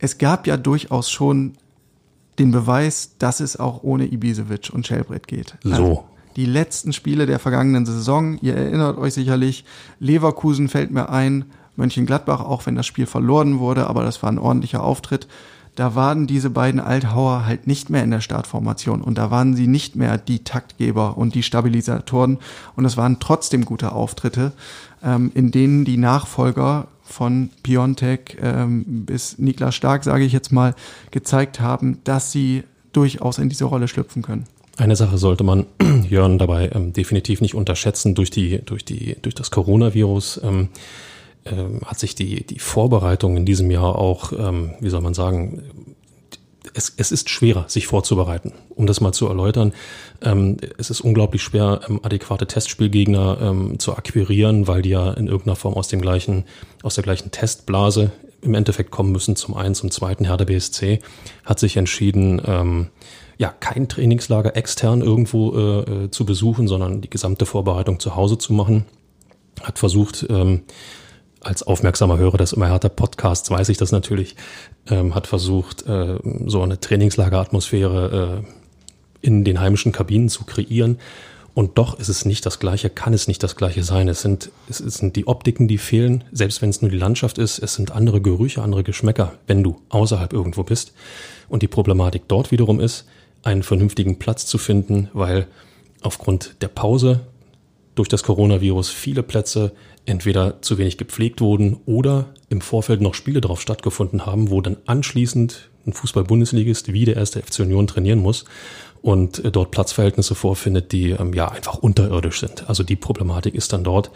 [0.00, 1.52] es gab ja durchaus schon
[2.38, 5.56] den Beweis, dass es auch ohne Ibisevic und Schellbrett geht.
[5.62, 5.70] So.
[5.70, 6.04] Also
[6.36, 9.64] die letzten Spiele der vergangenen Saison, ihr erinnert euch sicherlich,
[9.98, 11.44] Leverkusen fällt mir ein,
[11.76, 15.28] Mönchengladbach, auch wenn das Spiel verloren wurde, aber das war ein ordentlicher Auftritt
[15.80, 19.66] da waren diese beiden Althauer halt nicht mehr in der Startformation und da waren sie
[19.66, 22.36] nicht mehr die Taktgeber und die Stabilisatoren
[22.76, 24.52] und es waren trotzdem gute Auftritte,
[25.02, 30.74] ähm, in denen die Nachfolger von Piontek ähm, bis Niklas Stark, sage ich jetzt mal,
[31.12, 34.44] gezeigt haben, dass sie durchaus in diese Rolle schlüpfen können.
[34.76, 35.64] Eine Sache sollte man
[36.10, 40.42] Jörn dabei ähm, definitiv nicht unterschätzen durch die durch die durch das Coronavirus.
[40.44, 40.68] Ähm,
[41.44, 45.62] ähm, hat sich die, die Vorbereitung in diesem Jahr auch, ähm, wie soll man sagen,
[46.74, 48.52] es, es ist schwerer, sich vorzubereiten.
[48.74, 49.72] Um das mal zu erläutern,
[50.22, 55.26] ähm, es ist unglaublich schwer, ähm, adäquate Testspielgegner ähm, zu akquirieren, weil die ja in
[55.26, 56.44] irgendeiner Form aus dem gleichen,
[56.82, 59.36] aus der gleichen Testblase im Endeffekt kommen müssen.
[59.36, 61.00] Zum einen, zum zweiten, Herr der BSC
[61.44, 62.88] hat sich entschieden, ähm,
[63.38, 68.36] ja, kein Trainingslager extern irgendwo äh, äh, zu besuchen, sondern die gesamte Vorbereitung zu Hause
[68.36, 68.84] zu machen.
[69.62, 70.62] Hat versucht, ähm,
[71.40, 74.36] als aufmerksamer Hörer des immer härter Podcasts weiß ich das natürlich,
[74.88, 80.98] ähm, hat versucht, äh, so eine Trainingslageratmosphäre äh, in den heimischen Kabinen zu kreieren.
[81.52, 84.08] Und doch ist es nicht das Gleiche, kann es nicht das Gleiche sein.
[84.08, 87.58] Es sind, es sind die Optiken, die fehlen, selbst wenn es nur die Landschaft ist.
[87.58, 90.92] Es sind andere Gerüche, andere Geschmäcker, wenn du außerhalb irgendwo bist.
[91.48, 93.06] Und die Problematik dort wiederum ist,
[93.42, 95.48] einen vernünftigen Platz zu finden, weil
[96.02, 97.20] aufgrund der Pause
[98.00, 99.72] durch das Coronavirus viele Plätze
[100.06, 104.78] entweder zu wenig gepflegt wurden oder im Vorfeld noch Spiele darauf stattgefunden haben, wo dann
[104.86, 108.46] anschließend ein Fußball-Bundesligist wie der erste FC Union trainieren muss
[109.02, 112.70] und äh, dort Platzverhältnisse vorfindet, die ähm, ja einfach unterirdisch sind.
[112.70, 114.10] Also die Problematik ist dann dort,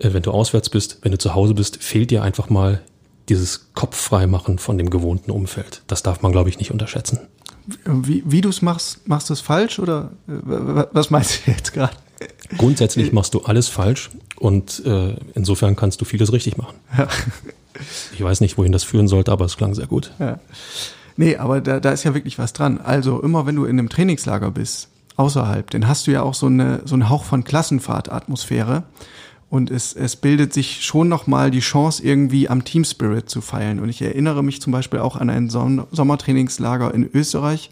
[0.00, 2.82] äh, wenn du auswärts bist, wenn du zu Hause bist, fehlt dir einfach mal
[3.28, 5.82] dieses Kopffreimachen von dem gewohnten Umfeld.
[5.86, 7.20] Das darf man, glaube ich, nicht unterschätzen.
[7.84, 10.32] Wie, wie du es machst, machst du es falsch oder äh,
[10.90, 11.94] was meinst du jetzt gerade?
[12.56, 16.76] Grundsätzlich machst du alles falsch und äh, insofern kannst du vieles richtig machen.
[16.96, 17.08] Ja.
[18.12, 20.12] Ich weiß nicht, wohin das führen sollte, aber es klang sehr gut.
[20.18, 20.40] Ja.
[21.16, 22.80] Nee, aber da, da ist ja wirklich was dran.
[22.80, 26.46] Also immer wenn du in einem Trainingslager bist, außerhalb, dann hast du ja auch so,
[26.46, 28.84] eine, so einen Hauch von Klassenfahrtatmosphäre.
[29.50, 33.80] Und es, es bildet sich schon nochmal die Chance, irgendwie am Team Spirit zu feilen.
[33.80, 37.70] Und ich erinnere mich zum Beispiel auch an ein Sommertrainingslager in Österreich,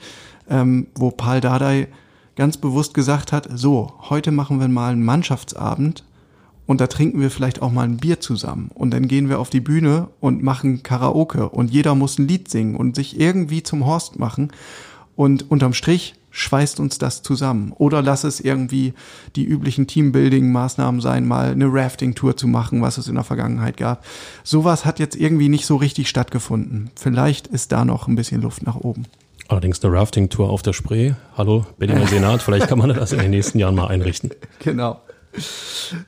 [0.48, 1.88] ähm, wo Paul Dardai
[2.37, 6.05] ganz bewusst gesagt hat, so, heute machen wir mal einen Mannschaftsabend
[6.66, 9.51] und da trinken wir vielleicht auch mal ein Bier zusammen und dann gehen wir auf
[9.51, 13.87] die Bühne und machen Karaoke und jeder muss ein Lied singen und sich irgendwie zum
[13.87, 14.53] Horst machen
[15.16, 17.72] und unterm Strich schweißt uns das zusammen.
[17.72, 18.92] Oder lass es irgendwie
[19.37, 24.05] die üblichen Teambuilding-Maßnahmen sein, mal eine Rafting-Tour zu machen, was es in der Vergangenheit gab.
[24.44, 26.90] Sowas hat jetzt irgendwie nicht so richtig stattgefunden.
[26.94, 29.05] Vielleicht ist da noch ein bisschen Luft nach oben.
[29.48, 31.12] Allerdings eine Rafting-Tour auf der Spree.
[31.37, 34.30] Hallo, Berliner Senat, vielleicht kann man das in den nächsten Jahren mal einrichten.
[34.61, 35.00] Genau.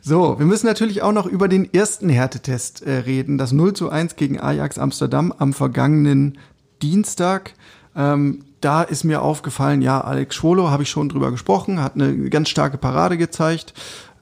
[0.00, 3.36] So, wir müssen natürlich auch noch über den ersten Härtetest äh, reden.
[3.36, 6.38] Das 0 zu 1 gegen Ajax Amsterdam am vergangenen
[6.80, 7.52] Dienstag.
[7.94, 12.30] Ähm, da ist mir aufgefallen, ja, Alex Schwolo habe ich schon drüber gesprochen, hat eine
[12.30, 13.74] ganz starke Parade gezeigt.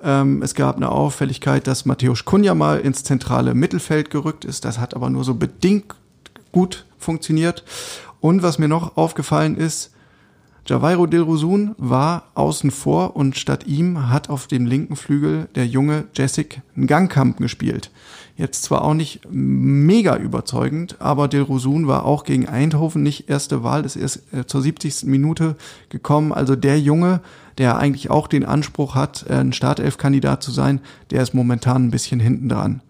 [0.02, 4.64] Ähm, es gab eine Auffälligkeit, dass Matthäus Kunja mal ins zentrale Mittelfeld gerückt ist.
[4.64, 5.94] Das hat aber nur so bedingt
[6.50, 7.64] gut funktioniert.
[8.26, 9.92] Und was mir noch aufgefallen ist,
[10.66, 16.06] Javairo Dilrosun war außen vor und statt ihm hat auf dem linken Flügel der junge
[16.12, 17.92] Jessic Gangkamp gespielt.
[18.36, 23.84] Jetzt zwar auch nicht mega überzeugend, aber Dilrosun war auch gegen Eindhoven nicht erste Wahl,
[23.84, 25.04] ist erst äh, zur 70.
[25.04, 25.54] Minute
[25.88, 26.32] gekommen.
[26.32, 27.20] Also der Junge,
[27.58, 30.80] der eigentlich auch den Anspruch hat, äh, ein Startelf-Kandidat zu sein,
[31.12, 32.80] der ist momentan ein bisschen hinten dran.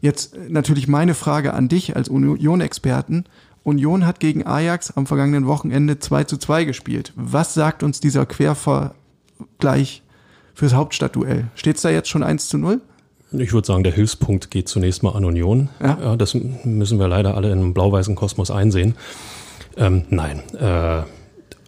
[0.00, 3.24] Jetzt natürlich meine Frage an dich als Union-Experten.
[3.62, 7.12] Union hat gegen Ajax am vergangenen Wochenende 2 zu 2 gespielt.
[7.16, 10.02] Was sagt uns dieser Quervergleich
[10.54, 11.48] fürs Hauptstadtduell?
[11.54, 12.80] Steht es da jetzt schon 1 zu 0?
[13.32, 15.68] Ich würde sagen, der Hilfspunkt geht zunächst mal an Union.
[15.80, 15.98] Ja.
[16.00, 18.94] ja das müssen wir leider alle im blau-weißen Kosmos einsehen.
[19.76, 21.02] Ähm, nein, äh,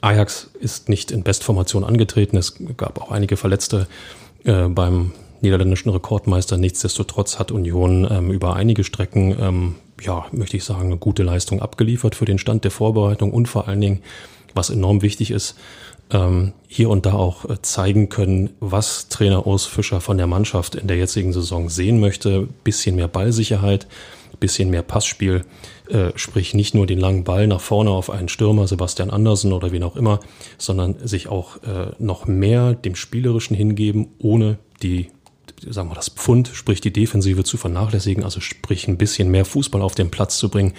[0.00, 2.37] Ajax ist nicht in Bestformation angetreten.
[2.37, 3.87] Es gab auch einige Verletzte
[4.44, 6.57] äh, beim niederländischen Rekordmeister.
[6.57, 11.60] Nichtsdestotrotz hat Union ähm, über einige Strecken, ähm, ja, möchte ich sagen, eine gute Leistung
[11.60, 14.02] abgeliefert für den Stand der Vorbereitung und vor allen Dingen,
[14.54, 15.56] was enorm wichtig ist,
[16.10, 20.74] ähm, hier und da auch äh, zeigen können, was Trainer Urs Fischer von der Mannschaft
[20.74, 22.48] in der jetzigen Saison sehen möchte.
[22.64, 23.86] Bisschen mehr Ballsicherheit,
[24.40, 25.44] bisschen mehr Passspiel,
[25.88, 29.72] äh, sprich nicht nur den langen Ball nach vorne auf einen Stürmer, Sebastian Andersen oder
[29.72, 30.20] wen auch immer,
[30.58, 35.10] sondern sich auch äh, noch mehr dem Spielerischen hingeben, ohne die
[35.68, 39.83] sagen wir das Pfund, sprich die Defensive zu vernachlässigen, also sprich ein bisschen mehr Fußball
[39.83, 40.75] auf den Platz zu bringen.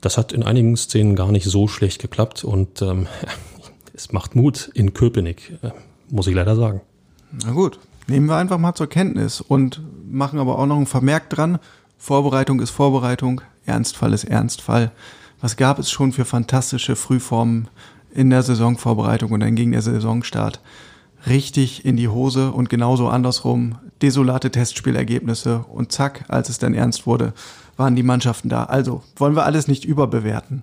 [0.00, 3.06] Das hat in einigen Szenen gar nicht so schlecht geklappt und ähm,
[3.94, 5.70] es macht Mut in Köpenick, äh,
[6.10, 6.80] muss ich leider sagen.
[7.44, 11.30] Na gut, nehmen wir einfach mal zur Kenntnis und machen aber auch noch ein Vermerk
[11.30, 11.58] dran.
[11.98, 14.92] Vorbereitung ist Vorbereitung, Ernstfall ist Ernstfall.
[15.40, 17.68] Was gab es schon für fantastische Frühformen
[18.12, 20.60] in der Saisonvorbereitung und dann ging der Saisonstart
[21.26, 27.06] richtig in die Hose und genauso andersrum desolate Testspielergebnisse und zack, als es dann ernst
[27.06, 27.32] wurde,
[27.76, 28.64] waren die Mannschaften da.
[28.64, 30.62] Also wollen wir alles nicht überbewerten.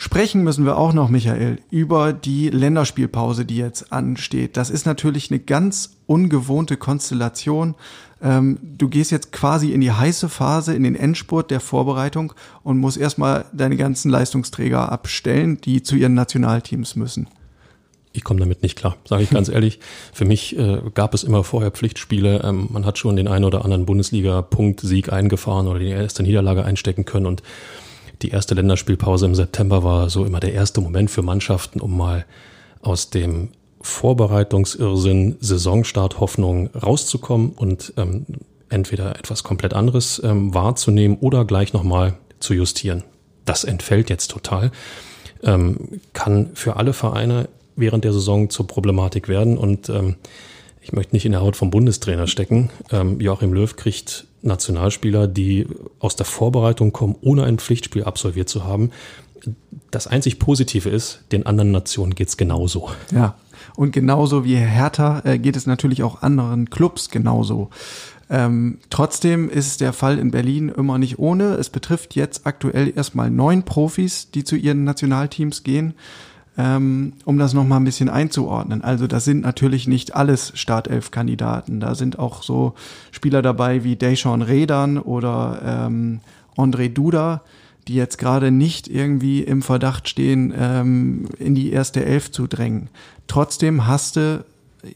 [0.00, 4.56] Sprechen müssen wir auch noch, Michael, über die Länderspielpause, die jetzt ansteht.
[4.56, 7.74] Das ist natürlich eine ganz ungewohnte Konstellation.
[8.22, 12.78] Ähm, du gehst jetzt quasi in die heiße Phase, in den Endspurt der Vorbereitung und
[12.78, 17.28] musst erstmal deine ganzen Leistungsträger abstellen, die zu ihren Nationalteams müssen.
[18.12, 19.80] Ich komme damit nicht klar, sage ich ganz ehrlich.
[20.12, 22.42] Für mich äh, gab es immer vorher Pflichtspiele.
[22.44, 27.04] Ähm, man hat schon den einen oder anderen Bundesliga-Punkt-Sieg eingefahren oder die erste Niederlage einstecken
[27.04, 27.42] können und
[28.22, 32.26] die erste Länderspielpause im September war so immer der erste Moment für Mannschaften, um mal
[32.82, 38.26] aus dem Vorbereitungsirrsinn, Saisonstart, Hoffnung rauszukommen und ähm,
[38.68, 43.04] entweder etwas komplett anderes ähm, wahrzunehmen oder gleich nochmal zu justieren.
[43.44, 44.72] Das entfällt jetzt total.
[45.42, 50.16] Ähm, kann für alle Vereine während der Saison zur Problematik werden und ähm,
[50.80, 52.70] ich möchte nicht in der Haut vom Bundestrainer stecken.
[52.90, 55.66] Ähm, Joachim Löw kriegt Nationalspieler, die
[55.98, 58.90] aus der Vorbereitung kommen, ohne ein Pflichtspiel absolviert zu haben.
[59.90, 62.90] Das einzig Positive ist, den anderen Nationen geht's genauso.
[63.12, 63.36] Ja,
[63.76, 67.70] und genauso wie Hertha äh, geht es natürlich auch anderen Clubs genauso.
[68.30, 71.54] Ähm, trotzdem ist der Fall in Berlin immer nicht ohne.
[71.54, 75.94] Es betrifft jetzt aktuell erstmal neun Profis, die zu ihren Nationalteams gehen
[76.58, 78.82] ähm, um das nochmal ein bisschen einzuordnen.
[78.82, 81.78] Also das sind natürlich nicht alles Startelf-Kandidaten.
[81.78, 82.74] Da sind auch so
[83.12, 86.20] Spieler dabei wie Deshaun Redan oder ähm,
[86.56, 87.42] André Duda,
[87.86, 92.88] die jetzt gerade nicht irgendwie im Verdacht stehen, ähm, in die erste Elf zu drängen.
[93.28, 94.44] Trotzdem hast du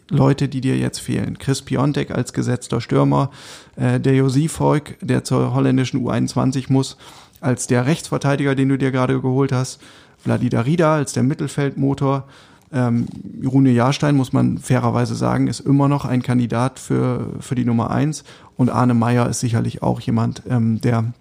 [0.09, 1.39] Leute, die dir jetzt fehlen.
[1.39, 3.31] Chris Piontek als gesetzter Stürmer,
[3.77, 4.61] äh, der Josif
[5.01, 6.97] der zur holländischen U21 muss,
[7.41, 9.81] als der Rechtsverteidiger, den du dir gerade geholt hast,
[10.23, 12.25] Vladida Rida als der Mittelfeldmotor.
[12.73, 13.07] Ähm,
[13.45, 17.91] Rune Jahrstein, muss man fairerweise sagen, ist immer noch ein Kandidat für, für die Nummer
[17.91, 18.25] eins.
[18.57, 21.13] Und Arne Meyer ist sicherlich auch jemand, ähm, der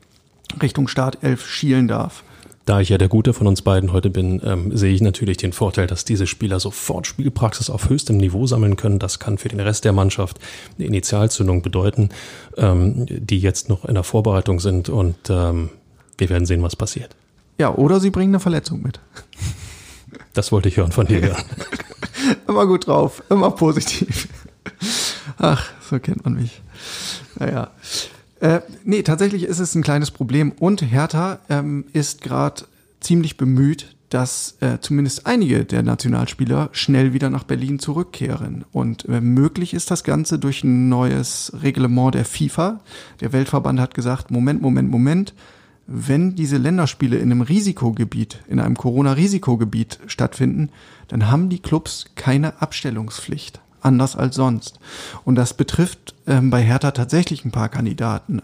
[0.61, 2.23] Richtung Startelf schielen darf.
[2.65, 5.51] Da ich ja der Gute von uns beiden heute bin, ähm, sehe ich natürlich den
[5.51, 8.99] Vorteil, dass diese Spieler sofort Spielpraxis auf höchstem Niveau sammeln können.
[8.99, 10.39] Das kann für den Rest der Mannschaft
[10.77, 12.09] eine Initialzündung bedeuten,
[12.57, 15.69] ähm, die jetzt noch in der Vorbereitung sind und ähm,
[16.17, 17.15] wir werden sehen, was passiert.
[17.61, 18.99] Ja, oder sie bringen eine Verletzung mit.
[20.33, 21.37] Das wollte ich hören von dir.
[22.47, 24.27] Immer gut drauf, immer positiv.
[25.37, 26.63] Ach, so kennt man mich.
[27.37, 27.69] Naja.
[28.39, 32.63] Äh, nee, tatsächlich ist es ein kleines Problem und Hertha ähm, ist gerade
[32.99, 38.65] ziemlich bemüht, dass äh, zumindest einige der Nationalspieler schnell wieder nach Berlin zurückkehren.
[38.71, 42.79] Und äh, möglich ist das Ganze durch ein neues Reglement der FIFA.
[43.19, 45.35] Der Weltverband hat gesagt, Moment, Moment, Moment,
[45.87, 50.69] wenn diese Länderspiele in einem Risikogebiet, in einem Corona-Risikogebiet stattfinden,
[51.07, 54.79] dann haben die Clubs keine Abstellungspflicht, anders als sonst.
[55.25, 58.41] Und das betrifft ähm, bei Hertha tatsächlich ein paar Kandidaten.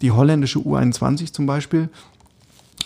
[0.00, 1.88] Die holländische U21 zum Beispiel,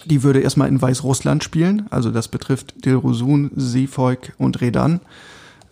[0.04, 5.00] die würde erstmal in Weißrussland spielen, also das betrifft Dilrosun, Seefolk und Redan.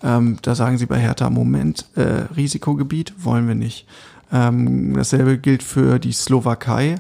[0.03, 3.87] Ähm, da sagen sie bei Hertha, Moment, äh, Risikogebiet wollen wir nicht.
[4.33, 6.97] Ähm, dasselbe gilt für die Slowakei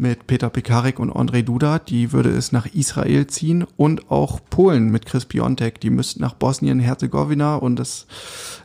[0.00, 4.90] mit Peter Pekarik und André Duda, die würde es nach Israel ziehen und auch Polen
[4.90, 8.06] mit Chris Piontek, die müssten nach Bosnien-Herzegowina und das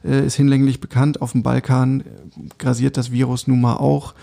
[0.06, 2.04] äh, ist hinlänglich bekannt, auf dem Balkan
[2.58, 4.14] grasiert das Virus nun mal auch.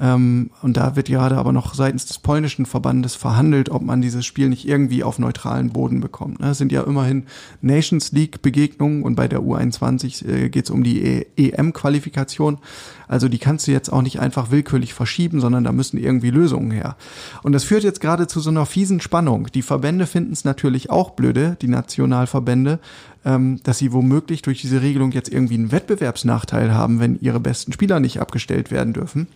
[0.00, 4.24] Ähm, und da wird gerade aber noch seitens des polnischen Verbandes verhandelt, ob man dieses
[4.24, 6.40] Spiel nicht irgendwie auf neutralen Boden bekommt.
[6.40, 6.50] Ne?
[6.50, 7.24] Es sind ja immerhin
[7.60, 12.58] Nations League Begegnungen und bei der U21 äh, geht es um die EM-Qualifikation.
[13.06, 16.61] Also die kannst du jetzt auch nicht einfach willkürlich verschieben, sondern da müssen irgendwie Lösungen
[16.70, 16.96] her.
[17.42, 19.48] Und das führt jetzt gerade zu so einer fiesen Spannung.
[19.54, 22.78] Die Verbände finden es natürlich auch blöde, die Nationalverbände,
[23.24, 27.72] ähm, dass sie womöglich durch diese Regelung jetzt irgendwie einen Wettbewerbsnachteil haben, wenn ihre besten
[27.72, 29.26] Spieler nicht abgestellt werden dürfen.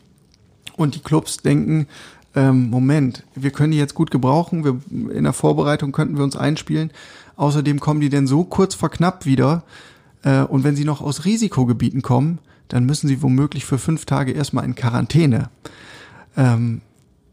[0.76, 1.86] Und die Clubs denken,
[2.34, 6.36] ähm, Moment, wir können die jetzt gut gebrauchen, wir, in der Vorbereitung könnten wir uns
[6.36, 6.90] einspielen.
[7.36, 9.64] Außerdem kommen die denn so kurz vor knapp wieder.
[10.22, 14.32] Äh, und wenn sie noch aus Risikogebieten kommen, dann müssen sie womöglich für fünf Tage
[14.32, 15.50] erstmal in Quarantäne.
[16.36, 16.82] Ähm,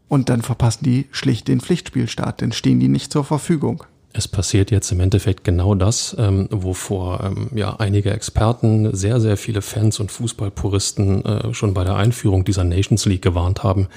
[0.08, 3.84] und dann verpassen die schlicht den Pflichtspielstart, dann stehen die nicht zur Verfügung.
[4.16, 9.36] Es passiert jetzt im Endeffekt genau das, ähm, wovor ähm, ja einige Experten, sehr, sehr
[9.36, 13.88] viele Fans und Fußballpuristen äh, schon bei der Einführung dieser Nations League gewarnt haben.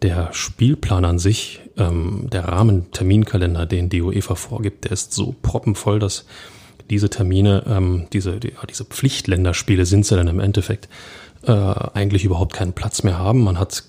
[0.00, 5.98] Der Spielplan an sich, ähm, der Rahmenterminkalender, den die UEFA vorgibt, der ist so proppenvoll,
[5.98, 6.24] dass
[6.88, 10.88] diese Termine, ähm, diese, die, ja, diese Pflichtländerspiele sind sie dann im Endeffekt,
[11.42, 13.44] äh, eigentlich überhaupt keinen Platz mehr haben.
[13.44, 13.84] Man hat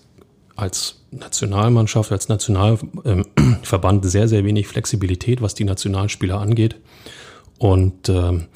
[0.56, 6.78] als Nationalmannschaft, als Nationalverband sehr, sehr wenig Flexibilität, was die Nationalspieler angeht.
[7.58, 8.48] Und ähm,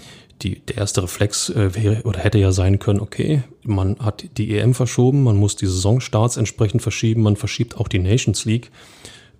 [0.41, 4.57] die, der erste Reflex äh, wäre oder hätte ja sein können, okay, man hat die
[4.57, 8.71] EM verschoben, man muss die Saisonstarts entsprechend verschieben, man verschiebt auch die Nations League.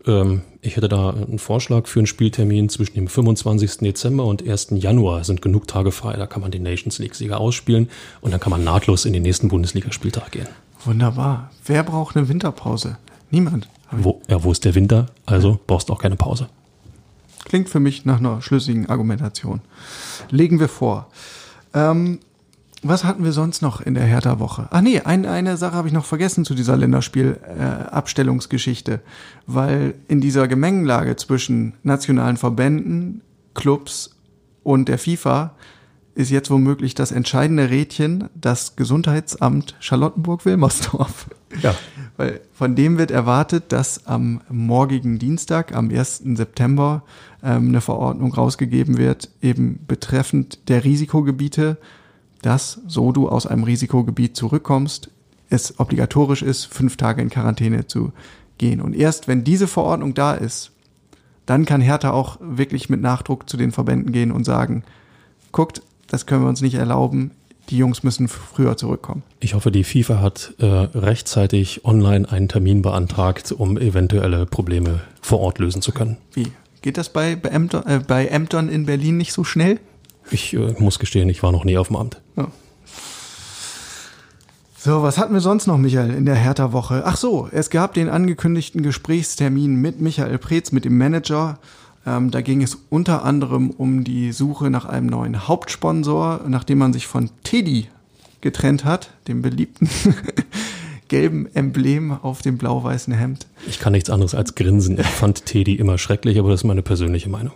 [0.06, 3.78] Ähm, ich hätte da einen Vorschlag für einen Spieltermin zwischen dem 25.
[3.78, 4.70] Dezember und 1.
[4.72, 5.24] Januar.
[5.24, 8.64] Sind genug Tage frei, da kann man die Nations League-Sieger ausspielen und dann kann man
[8.64, 10.48] nahtlos in den nächsten Bundesligaspieltag gehen.
[10.86, 11.52] Wunderbar.
[11.66, 12.98] Wer braucht eine Winterpause?
[13.32, 13.68] Niemand.
[13.92, 15.08] Wo, ja, wo ist der Winter?
[15.26, 16.48] Also brauchst du auch keine Pause.
[17.46, 19.62] Klingt für mich nach einer schlüssigen Argumentation.
[20.30, 21.08] Legen wir vor.
[21.74, 22.20] Ähm,
[22.82, 24.70] was hatten wir sonst noch in der Hertha-Woche?
[24.72, 29.00] Ach nee, ein, eine Sache habe ich noch vergessen zu dieser Länderspiel-Abstellungsgeschichte, äh,
[29.48, 33.20] weil in dieser Gemengenlage zwischen nationalen Verbänden,
[33.54, 34.16] Clubs
[34.64, 35.56] und der FIFA
[36.16, 41.30] ist jetzt womöglich das entscheidende Rädchen das Gesundheitsamt Charlottenburg-Wilmersdorf.
[41.62, 41.76] Ja.
[42.18, 46.24] Weil von dem wird erwartet, dass am morgigen Dienstag, am 1.
[46.36, 47.04] September,
[47.42, 51.78] ähm, eine Verordnung rausgegeben wird, eben betreffend der Risikogebiete,
[52.42, 55.10] dass, so du aus einem Risikogebiet zurückkommst,
[55.50, 58.12] es obligatorisch ist, fünf Tage in Quarantäne zu
[58.58, 58.82] gehen.
[58.82, 60.72] Und erst wenn diese Verordnung da ist,
[61.46, 64.84] dann kann Hertha auch wirklich mit Nachdruck zu den Verbänden gehen und sagen,
[65.52, 67.32] guckt, das können wir uns nicht erlauben.
[67.70, 69.22] Die Jungs müssen früher zurückkommen.
[69.40, 75.40] Ich hoffe, die FIFA hat äh, rechtzeitig online einen Termin beantragt, um eventuelle Probleme vor
[75.40, 76.18] Ort lösen zu können.
[76.34, 76.48] Wie?
[76.82, 79.80] Geht das bei, bei, Ämter, äh, bei Ämtern in Berlin nicht so schnell?
[80.32, 82.20] Ich äh, muss gestehen, ich war noch nie auf dem Amt.
[82.36, 82.48] Ja.
[84.78, 87.04] So, was hatten wir sonst noch, Michael, in der Hertha-Woche?
[87.06, 91.60] Ach so, es gab den angekündigten Gesprächstermin mit Michael Preetz, mit dem Manager
[92.06, 96.94] ähm, da ging es unter anderem um die Suche nach einem neuen Hauptsponsor, nachdem man
[96.94, 97.88] sich von Teddy
[98.42, 99.90] getrennt hat, dem beliebten
[101.08, 103.48] gelben Emblem auf dem blau-weißen Hemd.
[103.68, 105.00] Ich kann nichts anderes als grinsen.
[105.00, 107.54] Ich fand Teddy immer schrecklich, aber das ist meine persönliche Meinung.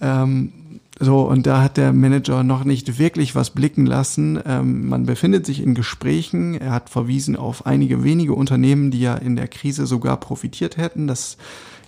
[0.00, 0.52] Ähm,
[0.98, 4.38] so, und da hat der Manager noch nicht wirklich was blicken lassen.
[4.46, 6.54] Ähm, man befindet sich in Gesprächen.
[6.54, 11.08] Er hat verwiesen auf einige wenige Unternehmen, die ja in der Krise sogar profitiert hätten.
[11.08, 11.38] Das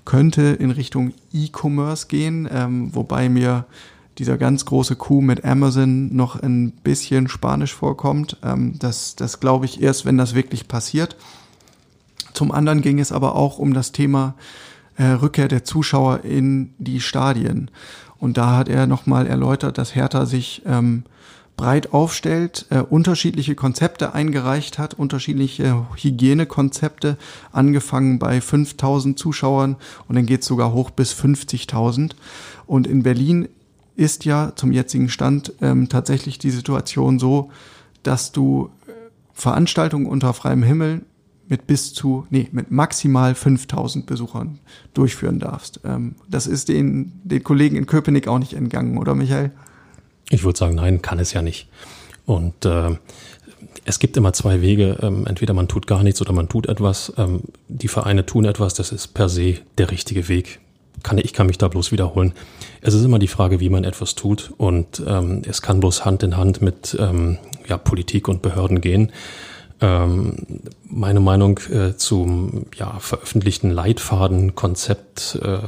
[0.04, 3.66] könnte in Richtung E-Commerce gehen, ähm, wobei mir
[4.18, 8.36] dieser ganz große Coup mit Amazon noch ein bisschen spanisch vorkommt.
[8.42, 11.16] Ähm, das das glaube ich erst, wenn das wirklich passiert.
[12.32, 14.34] Zum anderen ging es aber auch um das Thema
[14.96, 17.70] äh, Rückkehr der Zuschauer in die Stadien.
[18.18, 21.04] Und da hat er nochmal erläutert, dass Hertha sich ähm,
[21.56, 27.16] breit aufstellt, äh, unterschiedliche Konzepte eingereicht hat, unterschiedliche Hygienekonzepte,
[27.52, 29.76] angefangen bei 5000 Zuschauern
[30.08, 32.12] und dann geht es sogar hoch bis 50.000.
[32.66, 33.48] Und in Berlin
[33.96, 37.50] ist ja zum jetzigen Stand ähm, tatsächlich die Situation so,
[38.02, 38.92] dass du äh,
[39.32, 41.02] Veranstaltungen unter freiem Himmel
[41.46, 44.58] mit bis zu, nee, mit maximal 5000 Besuchern
[44.94, 45.80] durchführen darfst.
[45.84, 49.52] Ähm, das ist den, den Kollegen in Köpenick auch nicht entgangen, oder Michael?
[50.30, 51.68] Ich würde sagen, nein, kann es ja nicht.
[52.26, 52.96] Und äh,
[53.84, 54.98] es gibt immer zwei Wege.
[55.02, 57.12] Ähm, entweder man tut gar nichts oder man tut etwas.
[57.18, 60.60] Ähm, die Vereine tun etwas, das ist per se der richtige Weg.
[61.02, 62.32] Kann, ich kann mich da bloß wiederholen.
[62.80, 64.52] Es ist immer die Frage, wie man etwas tut.
[64.56, 69.12] Und ähm, es kann bloß Hand in Hand mit ähm, ja, Politik und Behörden gehen.
[69.80, 70.37] Ähm,
[70.84, 75.59] meine Meinung äh, zum ja, veröffentlichten Leitfadenkonzept, äh,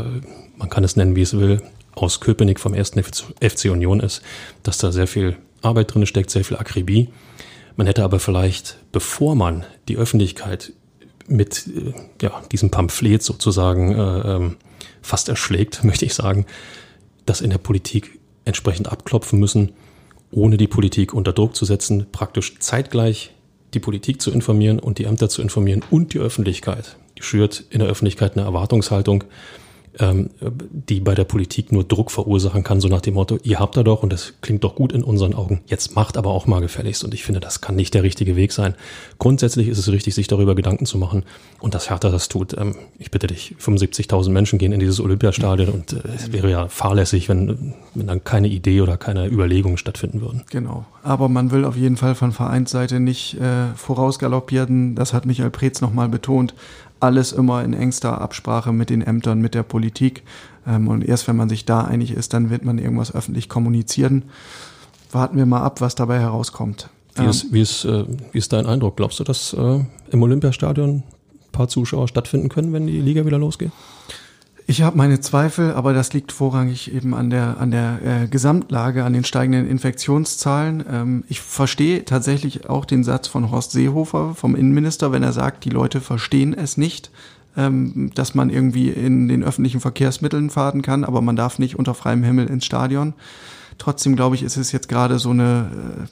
[0.57, 1.61] man kann es nennen, wie es will,
[1.97, 4.23] aus Köpenick vom ersten FC Union ist,
[4.63, 7.09] dass da sehr viel Arbeit drin steckt, sehr viel Akribie.
[7.75, 10.73] Man hätte aber vielleicht, bevor man die Öffentlichkeit
[11.27, 11.93] mit äh,
[12.23, 14.57] ja, diesem Pamphlet sozusagen äh, ähm,
[15.03, 16.47] fast erschlägt, möchte ich sagen,
[17.25, 19.73] das in der Politik entsprechend abklopfen müssen,
[20.31, 23.33] ohne die Politik unter Druck zu setzen, praktisch zeitgleich
[23.75, 26.97] die Politik zu informieren und die Ämter zu informieren und die Öffentlichkeit.
[27.19, 29.25] Die schürt in der Öffentlichkeit eine Erwartungshaltung,
[29.99, 30.31] ähm,
[30.71, 33.83] die bei der Politik nur Druck verursachen kann, so nach dem Motto, ihr habt da
[33.83, 37.05] doch und das klingt doch gut in unseren Augen, jetzt macht aber auch mal gefälligst.
[37.05, 38.75] Und ich finde, das kann nicht der richtige Weg sein.
[39.19, 41.25] Grundsätzlich ist es richtig, sich darüber Gedanken zu machen
[41.61, 42.57] und dass Hertha das tut.
[42.59, 46.69] Ähm, ich bitte dich, 75.000 Menschen gehen in dieses Olympiastadion und äh, es wäre ja
[46.69, 50.43] fahrlässig, wenn, wenn dann keine Idee oder keine Überlegungen stattfinden würden.
[50.51, 50.85] Genau.
[51.03, 54.97] Aber man will auf jeden Fall von Vereinsseite nicht äh, vorausgaloppieren.
[54.97, 56.55] Das hat Michael Preetz nochmal betont
[57.07, 60.25] alles immer in engster Absprache mit den Ämtern, mit der Politik.
[60.67, 64.25] Ähm, und erst wenn man sich da einig ist, dann wird man irgendwas öffentlich kommunizieren.
[65.13, 66.91] Warten wir mal ab, was dabei herauskommt.
[67.15, 68.97] Wie ist, ähm, wie ist, äh, wie ist dein Eindruck?
[68.97, 69.81] Glaubst du, dass äh,
[70.11, 71.03] im Olympiastadion ein
[71.53, 73.71] paar Zuschauer stattfinden können, wenn die Liga wieder losgeht?
[74.69, 79.05] Ich habe meine Zweifel, aber das liegt vorrangig eben an der an der äh, Gesamtlage,
[79.05, 80.85] an den steigenden Infektionszahlen.
[80.91, 85.65] Ähm, ich verstehe tatsächlich auch den Satz von Horst Seehofer vom Innenminister, wenn er sagt,
[85.65, 87.13] die Leute verstehen es nicht,
[87.57, 91.95] ähm, dass man irgendwie in den öffentlichen Verkehrsmitteln fahren kann, aber man darf nicht unter
[91.95, 93.15] freiem Himmel ins Stadion.
[93.79, 95.71] Trotzdem glaube ich, ist es jetzt gerade so eine,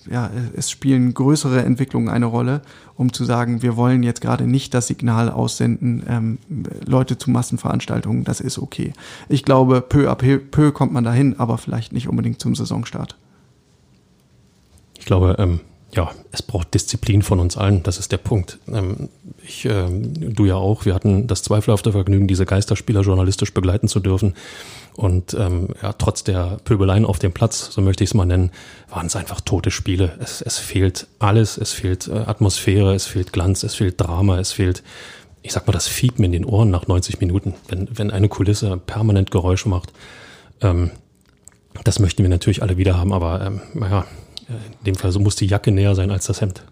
[0.08, 2.60] äh, ja, es spielen größere Entwicklungen eine Rolle,
[2.96, 6.38] um zu sagen, wir wollen jetzt gerade nicht das Signal aussenden, ähm,
[6.84, 8.92] Leute zu Massenveranstaltungen, das ist okay.
[9.28, 13.16] Ich glaube, peu à peu, peu kommt man dahin, aber vielleicht nicht unbedingt zum Saisonstart.
[14.98, 15.60] Ich glaube, ähm,
[15.92, 18.58] ja, es braucht Disziplin von uns allen, das ist der Punkt.
[18.68, 19.08] Ähm,
[19.42, 24.00] ich, äh, du ja auch, wir hatten das zweifelhafte Vergnügen, diese Geisterspieler journalistisch begleiten zu
[24.00, 24.34] dürfen.
[24.96, 28.52] Und ähm, ja, trotz der Pöbeleien auf dem Platz, so möchte ich es mal nennen,
[28.88, 30.16] waren es einfach tote Spiele.
[30.20, 34.52] Es, es fehlt alles, es fehlt äh, Atmosphäre, es fehlt Glanz, es fehlt Drama, es
[34.52, 34.84] fehlt,
[35.42, 38.76] ich sag mal, das Fiepen in den Ohren nach 90 Minuten, wenn, wenn eine Kulisse
[38.76, 39.92] permanent Geräusche macht.
[40.60, 40.92] Ähm,
[41.82, 44.04] das möchten wir natürlich alle wieder haben, aber ähm, naja,
[44.48, 46.62] in dem Fall so muss die Jacke näher sein als das Hemd.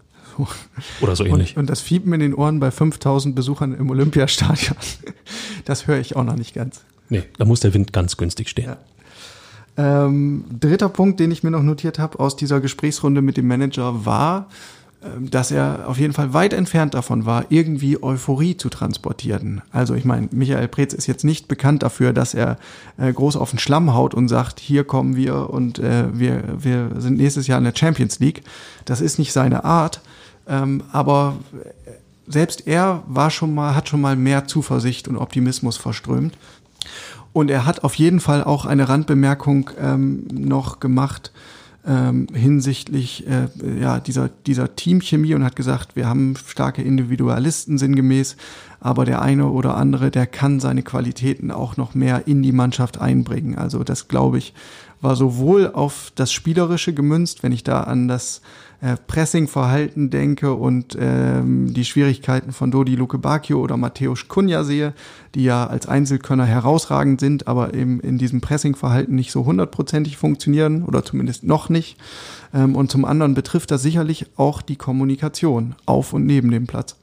[1.01, 1.57] Oder so ähnlich.
[1.57, 4.77] Und, und das Fiepen in den Ohren bei 5000 Besuchern im Olympiastadion,
[5.65, 6.85] das höre ich auch noch nicht ganz.
[7.13, 8.71] Nee, da muss der Wind ganz günstig stehen.
[9.77, 10.05] Ja.
[10.05, 14.03] Ähm, dritter Punkt, den ich mir noch notiert habe aus dieser Gesprächsrunde mit dem Manager,
[14.03, 14.47] war,
[15.03, 19.61] ähm, dass er auf jeden Fall weit entfernt davon war, irgendwie Euphorie zu transportieren.
[19.71, 22.57] Also ich meine, Michael Preetz ist jetzt nicht bekannt dafür, dass er
[22.97, 26.93] äh, groß auf den Schlamm haut und sagt, hier kommen wir und äh, wir, wir
[26.97, 28.41] sind nächstes Jahr in der Champions League.
[28.85, 30.01] Das ist nicht seine Art.
[30.47, 31.35] Ähm, aber
[32.25, 36.35] selbst er war schon mal, hat schon mal mehr Zuversicht und Optimismus verströmt.
[37.33, 41.31] Und er hat auf jeden Fall auch eine Randbemerkung ähm, noch gemacht
[41.85, 43.47] ähm, hinsichtlich äh,
[43.81, 48.37] ja, dieser, dieser Teamchemie und hat gesagt, wir haben starke Individualisten sinngemäß,
[48.79, 53.01] aber der eine oder andere, der kann seine Qualitäten auch noch mehr in die Mannschaft
[53.01, 53.57] einbringen.
[53.57, 54.53] Also das, glaube ich,
[55.01, 58.41] war sowohl auf das Spielerische gemünzt, wenn ich da an das
[58.83, 64.93] äh, Pressingverhalten denke und ähm, die Schwierigkeiten von Dodi Luke Bacchio oder Mateusz Kunja sehe,
[65.35, 70.83] die ja als Einzelkönner herausragend sind, aber eben in diesem Pressingverhalten nicht so hundertprozentig funktionieren
[70.83, 71.97] oder zumindest noch nicht.
[72.53, 76.97] Ähm, und zum anderen betrifft das sicherlich auch die Kommunikation auf und neben dem Platz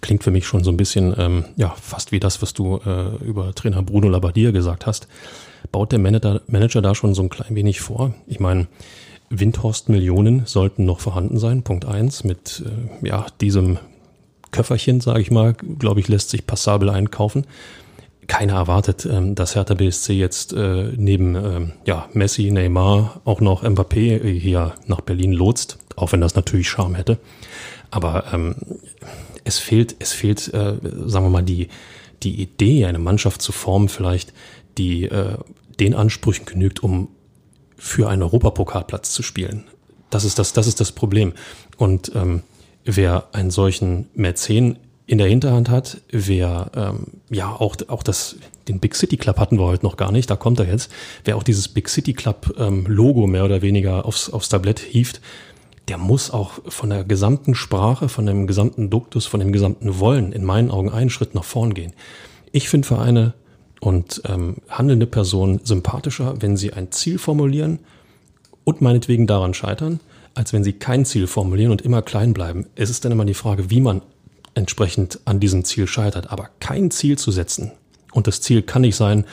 [0.00, 3.22] klingt für mich schon so ein bisschen, ähm, ja, fast wie das, was du äh,
[3.22, 5.08] über Trainer Bruno Labbadia gesagt hast.
[5.72, 8.14] Baut der Manager, Manager da schon so ein klein wenig vor?
[8.26, 8.66] Ich meine,
[9.30, 11.62] Windhorst-Millionen sollten noch vorhanden sein.
[11.62, 13.78] Punkt eins mit äh, ja, diesem
[14.50, 17.46] Köfferchen, sage ich mal, glaube ich, lässt sich passabel einkaufen.
[18.26, 23.62] Keiner erwartet, ähm, dass Hertha BSC jetzt äh, neben ähm, ja, Messi, Neymar auch noch
[23.62, 27.18] Mbappé äh, hier nach Berlin lotst, auch wenn das natürlich Charme hätte.
[27.90, 28.56] Aber ähm,
[29.44, 30.74] es fehlt, es fehlt, äh,
[31.06, 31.68] sagen wir mal, die,
[32.22, 34.32] die Idee, eine Mannschaft zu formen, vielleicht,
[34.78, 35.36] die äh,
[35.78, 37.08] den Ansprüchen genügt, um
[37.80, 39.64] für einen Europapokalplatz zu spielen.
[40.10, 41.32] Das ist das, das ist das Problem.
[41.78, 42.42] Und ähm,
[42.84, 48.36] wer einen solchen Mäzen in der Hinterhand hat, wer ähm, ja auch, auch das,
[48.68, 50.92] den Big City Club hatten wir heute noch gar nicht, da kommt er jetzt,
[51.24, 55.20] wer auch dieses Big City Club ähm, Logo mehr oder weniger aufs, aufs Tablett hieft,
[55.88, 60.32] der muss auch von der gesamten Sprache, von dem gesamten Duktus, von dem gesamten Wollen
[60.32, 61.92] in meinen Augen einen Schritt nach vorn gehen.
[62.52, 63.32] Ich finde Vereine
[63.80, 67.80] und ähm, handelnde Personen sympathischer, wenn sie ein Ziel formulieren
[68.64, 70.00] und meinetwegen daran scheitern,
[70.34, 72.66] als wenn sie kein Ziel formulieren und immer klein bleiben.
[72.76, 74.02] Es ist dann immer die Frage, wie man
[74.54, 76.30] entsprechend an diesem Ziel scheitert.
[76.30, 77.72] Aber kein Ziel zu setzen
[78.12, 79.24] und das Ziel kann nicht sein,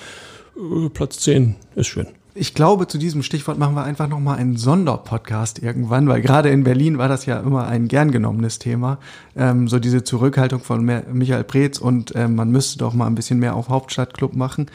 [0.55, 2.07] äh, Platz 10 ist schön.
[2.39, 6.63] Ich glaube, zu diesem Stichwort machen wir einfach nochmal einen Sonderpodcast irgendwann, weil gerade in
[6.63, 8.99] Berlin war das ja immer ein gern genommenes Thema.
[9.35, 13.39] Ähm, so diese Zurückhaltung von Michael Preetz und ähm, man müsste doch mal ein bisschen
[13.39, 14.67] mehr auf Hauptstadtclub machen.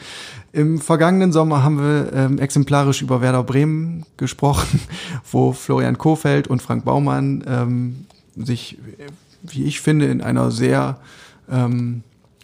[0.51, 4.81] Im vergangenen Sommer haben wir ähm, exemplarisch über Werder Bremen gesprochen,
[5.31, 8.05] wo Florian Kofeld und Frank Baumann ähm,
[8.35, 8.77] sich,
[9.41, 10.97] wie ich finde, in einer sehr
[11.49, 12.03] ähm,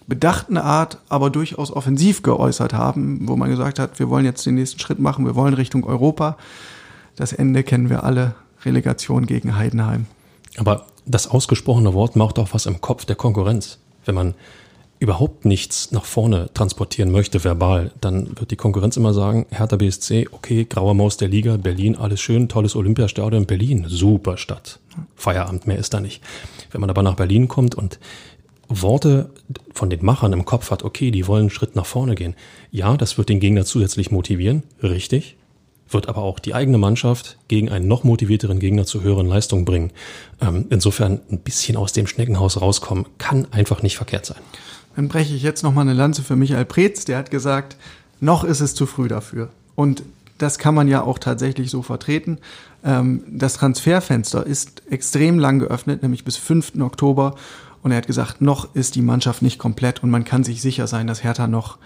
[0.09, 4.55] bedachten Art, aber durchaus offensiv geäußert haben, wo man gesagt hat, wir wollen jetzt den
[4.55, 6.37] nächsten Schritt machen, wir wollen Richtung Europa.
[7.15, 8.35] Das Ende kennen wir alle,
[8.65, 10.07] Relegation gegen Heidenheim.
[10.57, 13.77] Aber das ausgesprochene Wort macht auch was im Kopf der Konkurrenz.
[14.05, 14.33] Wenn man
[14.99, 20.27] überhaupt nichts nach vorne transportieren möchte, verbal, dann wird die Konkurrenz immer sagen, Hertha BSC,
[20.31, 24.79] okay, graue Maus der Liga, Berlin, alles schön, tolles Olympiastadion, Berlin, super Stadt.
[25.15, 26.21] Feierabend, mehr ist da nicht.
[26.71, 27.99] Wenn man aber nach Berlin kommt und
[28.69, 29.31] Worte
[29.73, 32.35] von den Machern im Kopf hat, okay, die wollen einen Schritt nach vorne gehen.
[32.71, 35.37] Ja, das wird den Gegner zusätzlich motivieren, richtig,
[35.89, 39.91] wird aber auch die eigene Mannschaft gegen einen noch motivierteren Gegner zu höheren Leistungen bringen.
[40.39, 44.39] Ähm, insofern ein bisschen aus dem Schneckenhaus rauskommen, kann einfach nicht verkehrt sein.
[44.95, 47.75] Dann breche ich jetzt nochmal eine Lanze für Michael Preetz, der hat gesagt,
[48.19, 49.49] noch ist es zu früh dafür.
[49.75, 50.03] Und
[50.37, 52.37] das kann man ja auch tatsächlich so vertreten.
[52.83, 56.73] Ähm, das Transferfenster ist extrem lang geöffnet, nämlich bis 5.
[56.81, 57.35] Oktober.
[57.81, 60.87] Und er hat gesagt, noch ist die Mannschaft nicht komplett und man kann sich sicher
[60.87, 61.77] sein, dass Hertha noch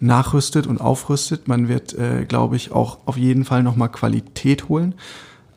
[0.00, 1.48] nachrüstet und aufrüstet.
[1.48, 4.94] Man wird, äh, glaube ich, auch auf jeden Fall nochmal Qualität holen.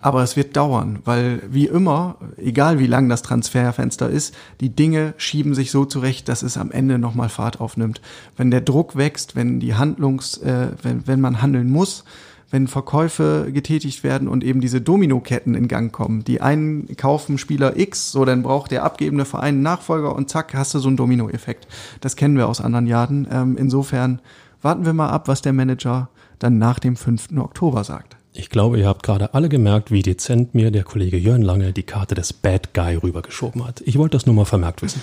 [0.02, 5.14] Aber es wird dauern, weil wie immer, egal wie lang das Transferfenster ist, die Dinge
[5.18, 8.00] schieben sich so zurecht, dass es am Ende nochmal Fahrt aufnimmt.
[8.38, 12.06] Wenn der Druck wächst, wenn die Handlungs, äh, wenn, wenn man handeln muss,
[12.52, 16.24] wenn Verkäufe getätigt werden und eben diese Dominoketten in Gang kommen.
[16.24, 20.54] Die einen kaufen Spieler X, so dann braucht der abgebende Verein einen Nachfolger und zack,
[20.54, 21.68] hast du so einen Dominoeffekt.
[22.02, 23.28] Das kennen wir aus anderen Jahren.
[23.32, 24.20] Ähm, insofern
[24.62, 27.38] warten wir mal ab, was der Manager dann nach dem 5.
[27.38, 28.16] Oktober sagt.
[28.34, 31.84] Ich glaube, ihr habt gerade alle gemerkt, wie dezent mir der Kollege Jörn Lange die
[31.84, 33.82] Karte des Bad Guy rübergeschoben hat.
[33.86, 35.02] Ich wollte das nur mal vermerkt wissen.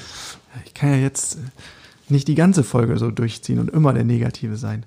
[0.64, 1.38] Ich kann ja jetzt
[2.09, 4.84] nicht die ganze Folge so durchziehen und immer der Negative sein.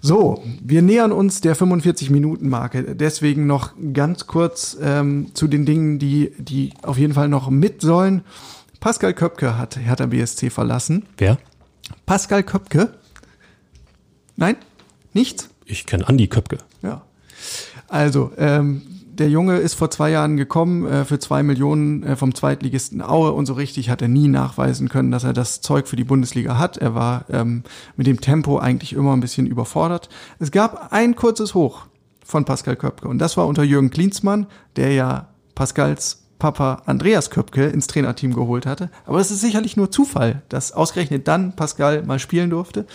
[0.00, 2.94] So, wir nähern uns der 45-Minuten-Marke.
[2.94, 7.80] Deswegen noch ganz kurz ähm, zu den Dingen, die, die auf jeden Fall noch mit
[7.80, 8.22] sollen.
[8.80, 11.04] Pascal Köpke hat Hertha BSC verlassen.
[11.16, 11.38] Wer?
[12.04, 12.92] Pascal Köpke.
[14.36, 14.56] Nein?
[15.12, 15.48] Nichts?
[15.64, 16.58] Ich kenne Andi Köpke.
[16.82, 17.02] Ja.
[17.88, 18.82] Also, ähm,
[19.18, 23.32] der Junge ist vor zwei Jahren gekommen äh, für zwei Millionen äh, vom Zweitligisten Aue
[23.32, 26.58] und so richtig hat er nie nachweisen können, dass er das Zeug für die Bundesliga
[26.58, 26.78] hat.
[26.78, 27.62] Er war ähm,
[27.96, 30.08] mit dem Tempo eigentlich immer ein bisschen überfordert.
[30.38, 31.86] Es gab ein kurzes Hoch
[32.24, 34.46] von Pascal Köpke und das war unter Jürgen Klinsmann,
[34.76, 38.90] der ja Pascals Papa Andreas Köpke ins Trainerteam geholt hatte.
[39.06, 42.86] Aber es ist sicherlich nur Zufall, dass ausgerechnet dann Pascal mal spielen durfte.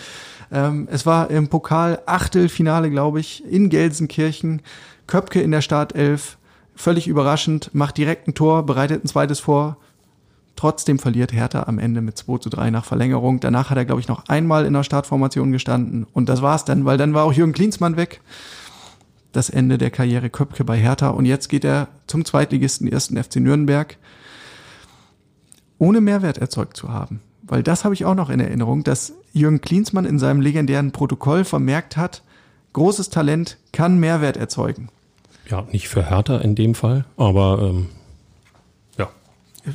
[0.52, 4.62] Ähm, es war im Pokal Achtelfinale, glaube ich, in Gelsenkirchen.
[5.08, 6.38] Köpke in der Startelf,
[6.76, 9.78] völlig überraschend, macht direkt ein Tor, bereitet ein zweites vor.
[10.54, 13.40] Trotzdem verliert Hertha am Ende mit 2 zu 3 nach Verlängerung.
[13.40, 16.06] Danach hat er, glaube ich, noch einmal in der Startformation gestanden.
[16.12, 18.20] Und das war's dann, weil dann war auch Jürgen Klinsmann weg.
[19.32, 21.08] Das Ende der Karriere Köpke bei Hertha.
[21.08, 23.96] Und jetzt geht er zum Zweitligisten, ersten FC Nürnberg,
[25.78, 27.20] ohne Mehrwert erzeugt zu haben.
[27.42, 31.44] Weil das habe ich auch noch in Erinnerung, dass Jürgen Klinsmann in seinem legendären Protokoll
[31.44, 32.22] vermerkt hat,
[32.72, 34.90] großes Talent kann Mehrwert erzeugen.
[35.48, 37.86] Ja, nicht für Hertha in dem Fall, aber ähm,
[38.98, 39.08] ja.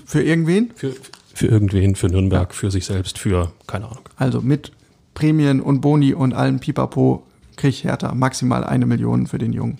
[0.05, 0.71] Für irgendwen?
[0.75, 0.93] Für,
[1.33, 2.55] für irgendwen, für Nürnberg, ja.
[2.55, 4.07] für sich selbst, für keine Ahnung.
[4.17, 4.71] Also mit
[5.13, 7.23] Prämien und Boni und allem Pipapo
[7.55, 9.79] kriegt Hertha maximal eine Million für den Jungen.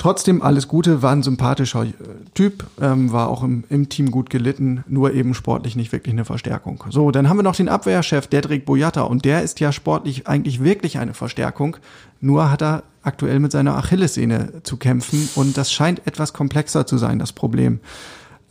[0.00, 1.92] Trotzdem alles Gute, war ein sympathischer äh,
[2.32, 6.24] Typ, ähm, war auch im, im, Team gut gelitten, nur eben sportlich nicht wirklich eine
[6.24, 6.82] Verstärkung.
[6.88, 10.64] So, dann haben wir noch den Abwehrchef Dedrick Boyata und der ist ja sportlich eigentlich
[10.64, 11.76] wirklich eine Verstärkung,
[12.22, 16.96] nur hat er aktuell mit seiner Achillessehne zu kämpfen und das scheint etwas komplexer zu
[16.96, 17.80] sein, das Problem.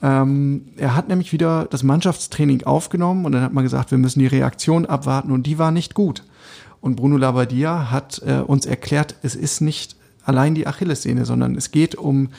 [0.04, 4.20] Ähm, er hat nämlich wieder das Mannschaftstraining aufgenommen und dann hat man gesagt, wir müssen
[4.20, 6.26] die Reaktion abwarten und die war nicht gut.
[6.80, 9.95] Und Bruno Labbadia hat äh, uns erklärt, es ist nicht
[10.30, 12.30] allein die Achillessehne, sondern es geht um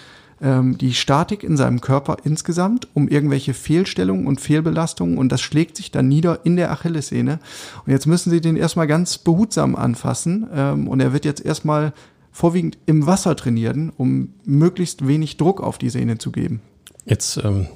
[0.41, 5.77] ähm, die Statik in seinem Körper insgesamt, um irgendwelche Fehlstellungen und Fehlbelastungen und das schlägt
[5.77, 7.41] sich dann nieder in der Achillessehne.
[7.85, 11.93] Und jetzt müssen Sie den erstmal ganz behutsam anfassen ähm, und er wird jetzt erstmal
[12.31, 16.61] vorwiegend im Wasser trainieren, um möglichst wenig Druck auf die Sehne zu geben.
[17.07, 17.67] Jetzt ähm,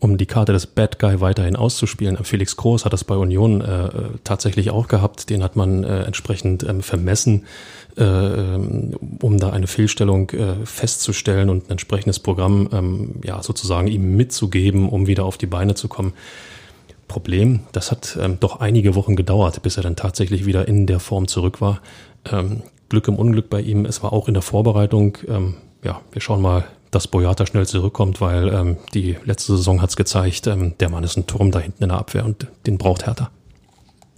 [0.00, 2.16] um die Karte des Bad Guy weiterhin auszuspielen.
[2.24, 3.90] Felix Groß hat das bei Union äh,
[4.24, 5.28] tatsächlich auch gehabt.
[5.28, 7.44] Den hat man äh, entsprechend ähm, vermessen,
[7.98, 13.88] äh, ähm, um da eine Fehlstellung äh, festzustellen und ein entsprechendes Programm ähm, ja sozusagen
[13.88, 16.14] ihm mitzugeben, um wieder auf die Beine zu kommen.
[17.06, 21.00] Problem, das hat ähm, doch einige Wochen gedauert, bis er dann tatsächlich wieder in der
[21.00, 21.80] Form zurück war.
[22.30, 23.84] Ähm, Glück im Unglück bei ihm.
[23.84, 25.18] Es war auch in der Vorbereitung.
[25.28, 29.90] Ähm, ja, wir schauen mal, dass Boyata schnell zurückkommt, weil ähm, die letzte Saison hat
[29.90, 32.78] es gezeigt, ähm, der Mann ist ein Turm da hinten in der Abwehr und den
[32.78, 33.30] braucht Hertha.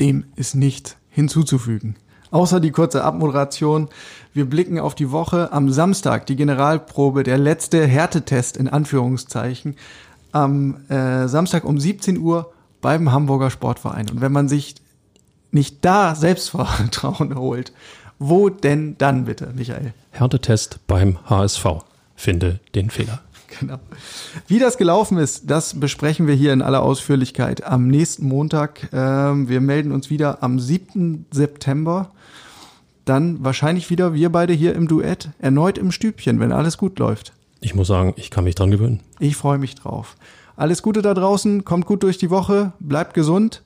[0.00, 1.96] Dem ist nicht hinzuzufügen.
[2.30, 3.88] Außer die kurze Abmoderation.
[4.32, 5.52] Wir blicken auf die Woche.
[5.52, 9.76] Am Samstag die Generalprobe, der letzte Härtetest in Anführungszeichen.
[10.32, 14.08] Am äh, Samstag um 17 Uhr beim Hamburger Sportverein.
[14.08, 14.76] Und wenn man sich
[15.50, 17.74] nicht da Selbstvertrauen holt,
[18.18, 19.92] wo denn dann bitte, Michael?
[20.10, 21.66] Härtetest beim HSV.
[22.16, 23.20] Finde den Fehler.
[23.60, 23.78] Genau.
[24.46, 28.88] Wie das gelaufen ist, das besprechen wir hier in aller Ausführlichkeit am nächsten Montag.
[28.92, 31.26] Ähm, wir melden uns wieder am 7.
[31.30, 32.12] September.
[33.04, 37.32] Dann wahrscheinlich wieder wir beide hier im Duett, erneut im Stübchen, wenn alles gut läuft.
[37.60, 39.00] Ich muss sagen, ich kann mich dran gewöhnen.
[39.18, 40.16] Ich freue mich drauf.
[40.56, 43.62] Alles Gute da draußen, kommt gut durch die Woche, bleibt gesund.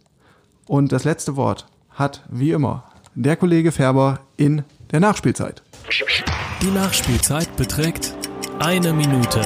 [0.66, 2.84] Und das letzte Wort hat, wie immer,
[3.14, 5.62] der Kollege Färber in der Nachspielzeit.
[6.62, 8.14] Die Nachspielzeit beträgt
[8.58, 9.40] eine Minute.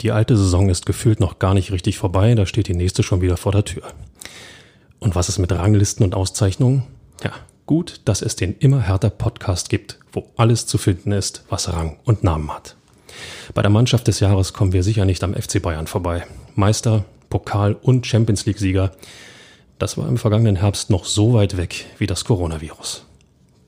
[0.00, 3.20] Die alte Saison ist gefühlt noch gar nicht richtig vorbei, da steht die nächste schon
[3.20, 3.82] wieder vor der Tür.
[5.00, 6.84] Und was ist mit Ranglisten und Auszeichnungen?
[7.22, 7.32] Ja,
[7.66, 11.98] gut, dass es den immer härter Podcast gibt, wo alles zu finden ist, was Rang
[12.04, 12.76] und Namen hat.
[13.54, 16.24] Bei der Mannschaft des Jahres kommen wir sicher nicht am FC Bayern vorbei.
[16.54, 18.92] Meister, Pokal und Champions League Sieger.
[19.78, 23.04] Das war im vergangenen Herbst noch so weit weg wie das Coronavirus.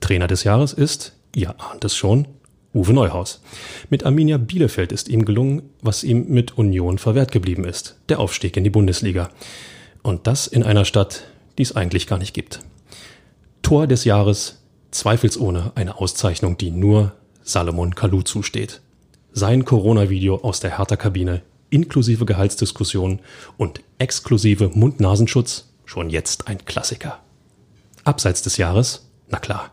[0.01, 2.26] Trainer des Jahres ist, ihr ahnt es schon,
[2.72, 3.42] Uwe Neuhaus.
[3.88, 8.56] Mit Arminia Bielefeld ist ihm gelungen, was ihm mit Union verwehrt geblieben ist, der Aufstieg
[8.56, 9.30] in die Bundesliga.
[10.02, 11.24] Und das in einer Stadt,
[11.58, 12.60] die es eigentlich gar nicht gibt.
[13.62, 14.62] Tor des Jahres,
[14.92, 17.12] zweifelsohne eine Auszeichnung, die nur
[17.42, 18.80] Salomon Kalou zusteht.
[19.32, 23.20] Sein Corona-Video aus der Hertha-Kabine inklusive Gehaltsdiskussion
[23.56, 27.20] und exklusive Mund-Nasenschutz schon jetzt ein Klassiker.
[28.04, 29.70] Abseits des Jahres, na klar,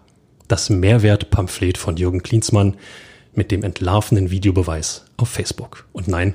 [0.48, 2.76] das Mehrwert-Pamphlet von Jürgen Klinsmann
[3.34, 5.86] mit dem entlarvenden Videobeweis auf Facebook.
[5.94, 6.34] Und nein,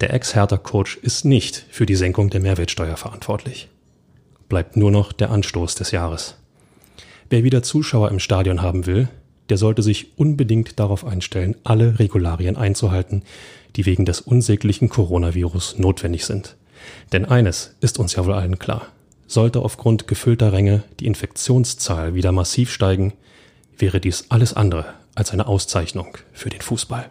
[0.00, 3.68] der Ex-Hertha-Coach ist nicht für die Senkung der Mehrwertsteuer verantwortlich.
[4.48, 6.36] Bleibt nur noch der Anstoß des Jahres.
[7.28, 9.08] Wer wieder Zuschauer im Stadion haben will,
[9.50, 13.22] der sollte sich unbedingt darauf einstellen, alle Regularien einzuhalten,
[13.76, 16.56] die wegen des unsäglichen Coronavirus notwendig sind.
[17.12, 18.86] Denn eines ist uns ja wohl allen klar.
[19.26, 23.12] Sollte aufgrund gefüllter Ränge die Infektionszahl wieder massiv steigen,
[23.80, 27.10] wäre dies alles andere als eine Auszeichnung für den Fußball.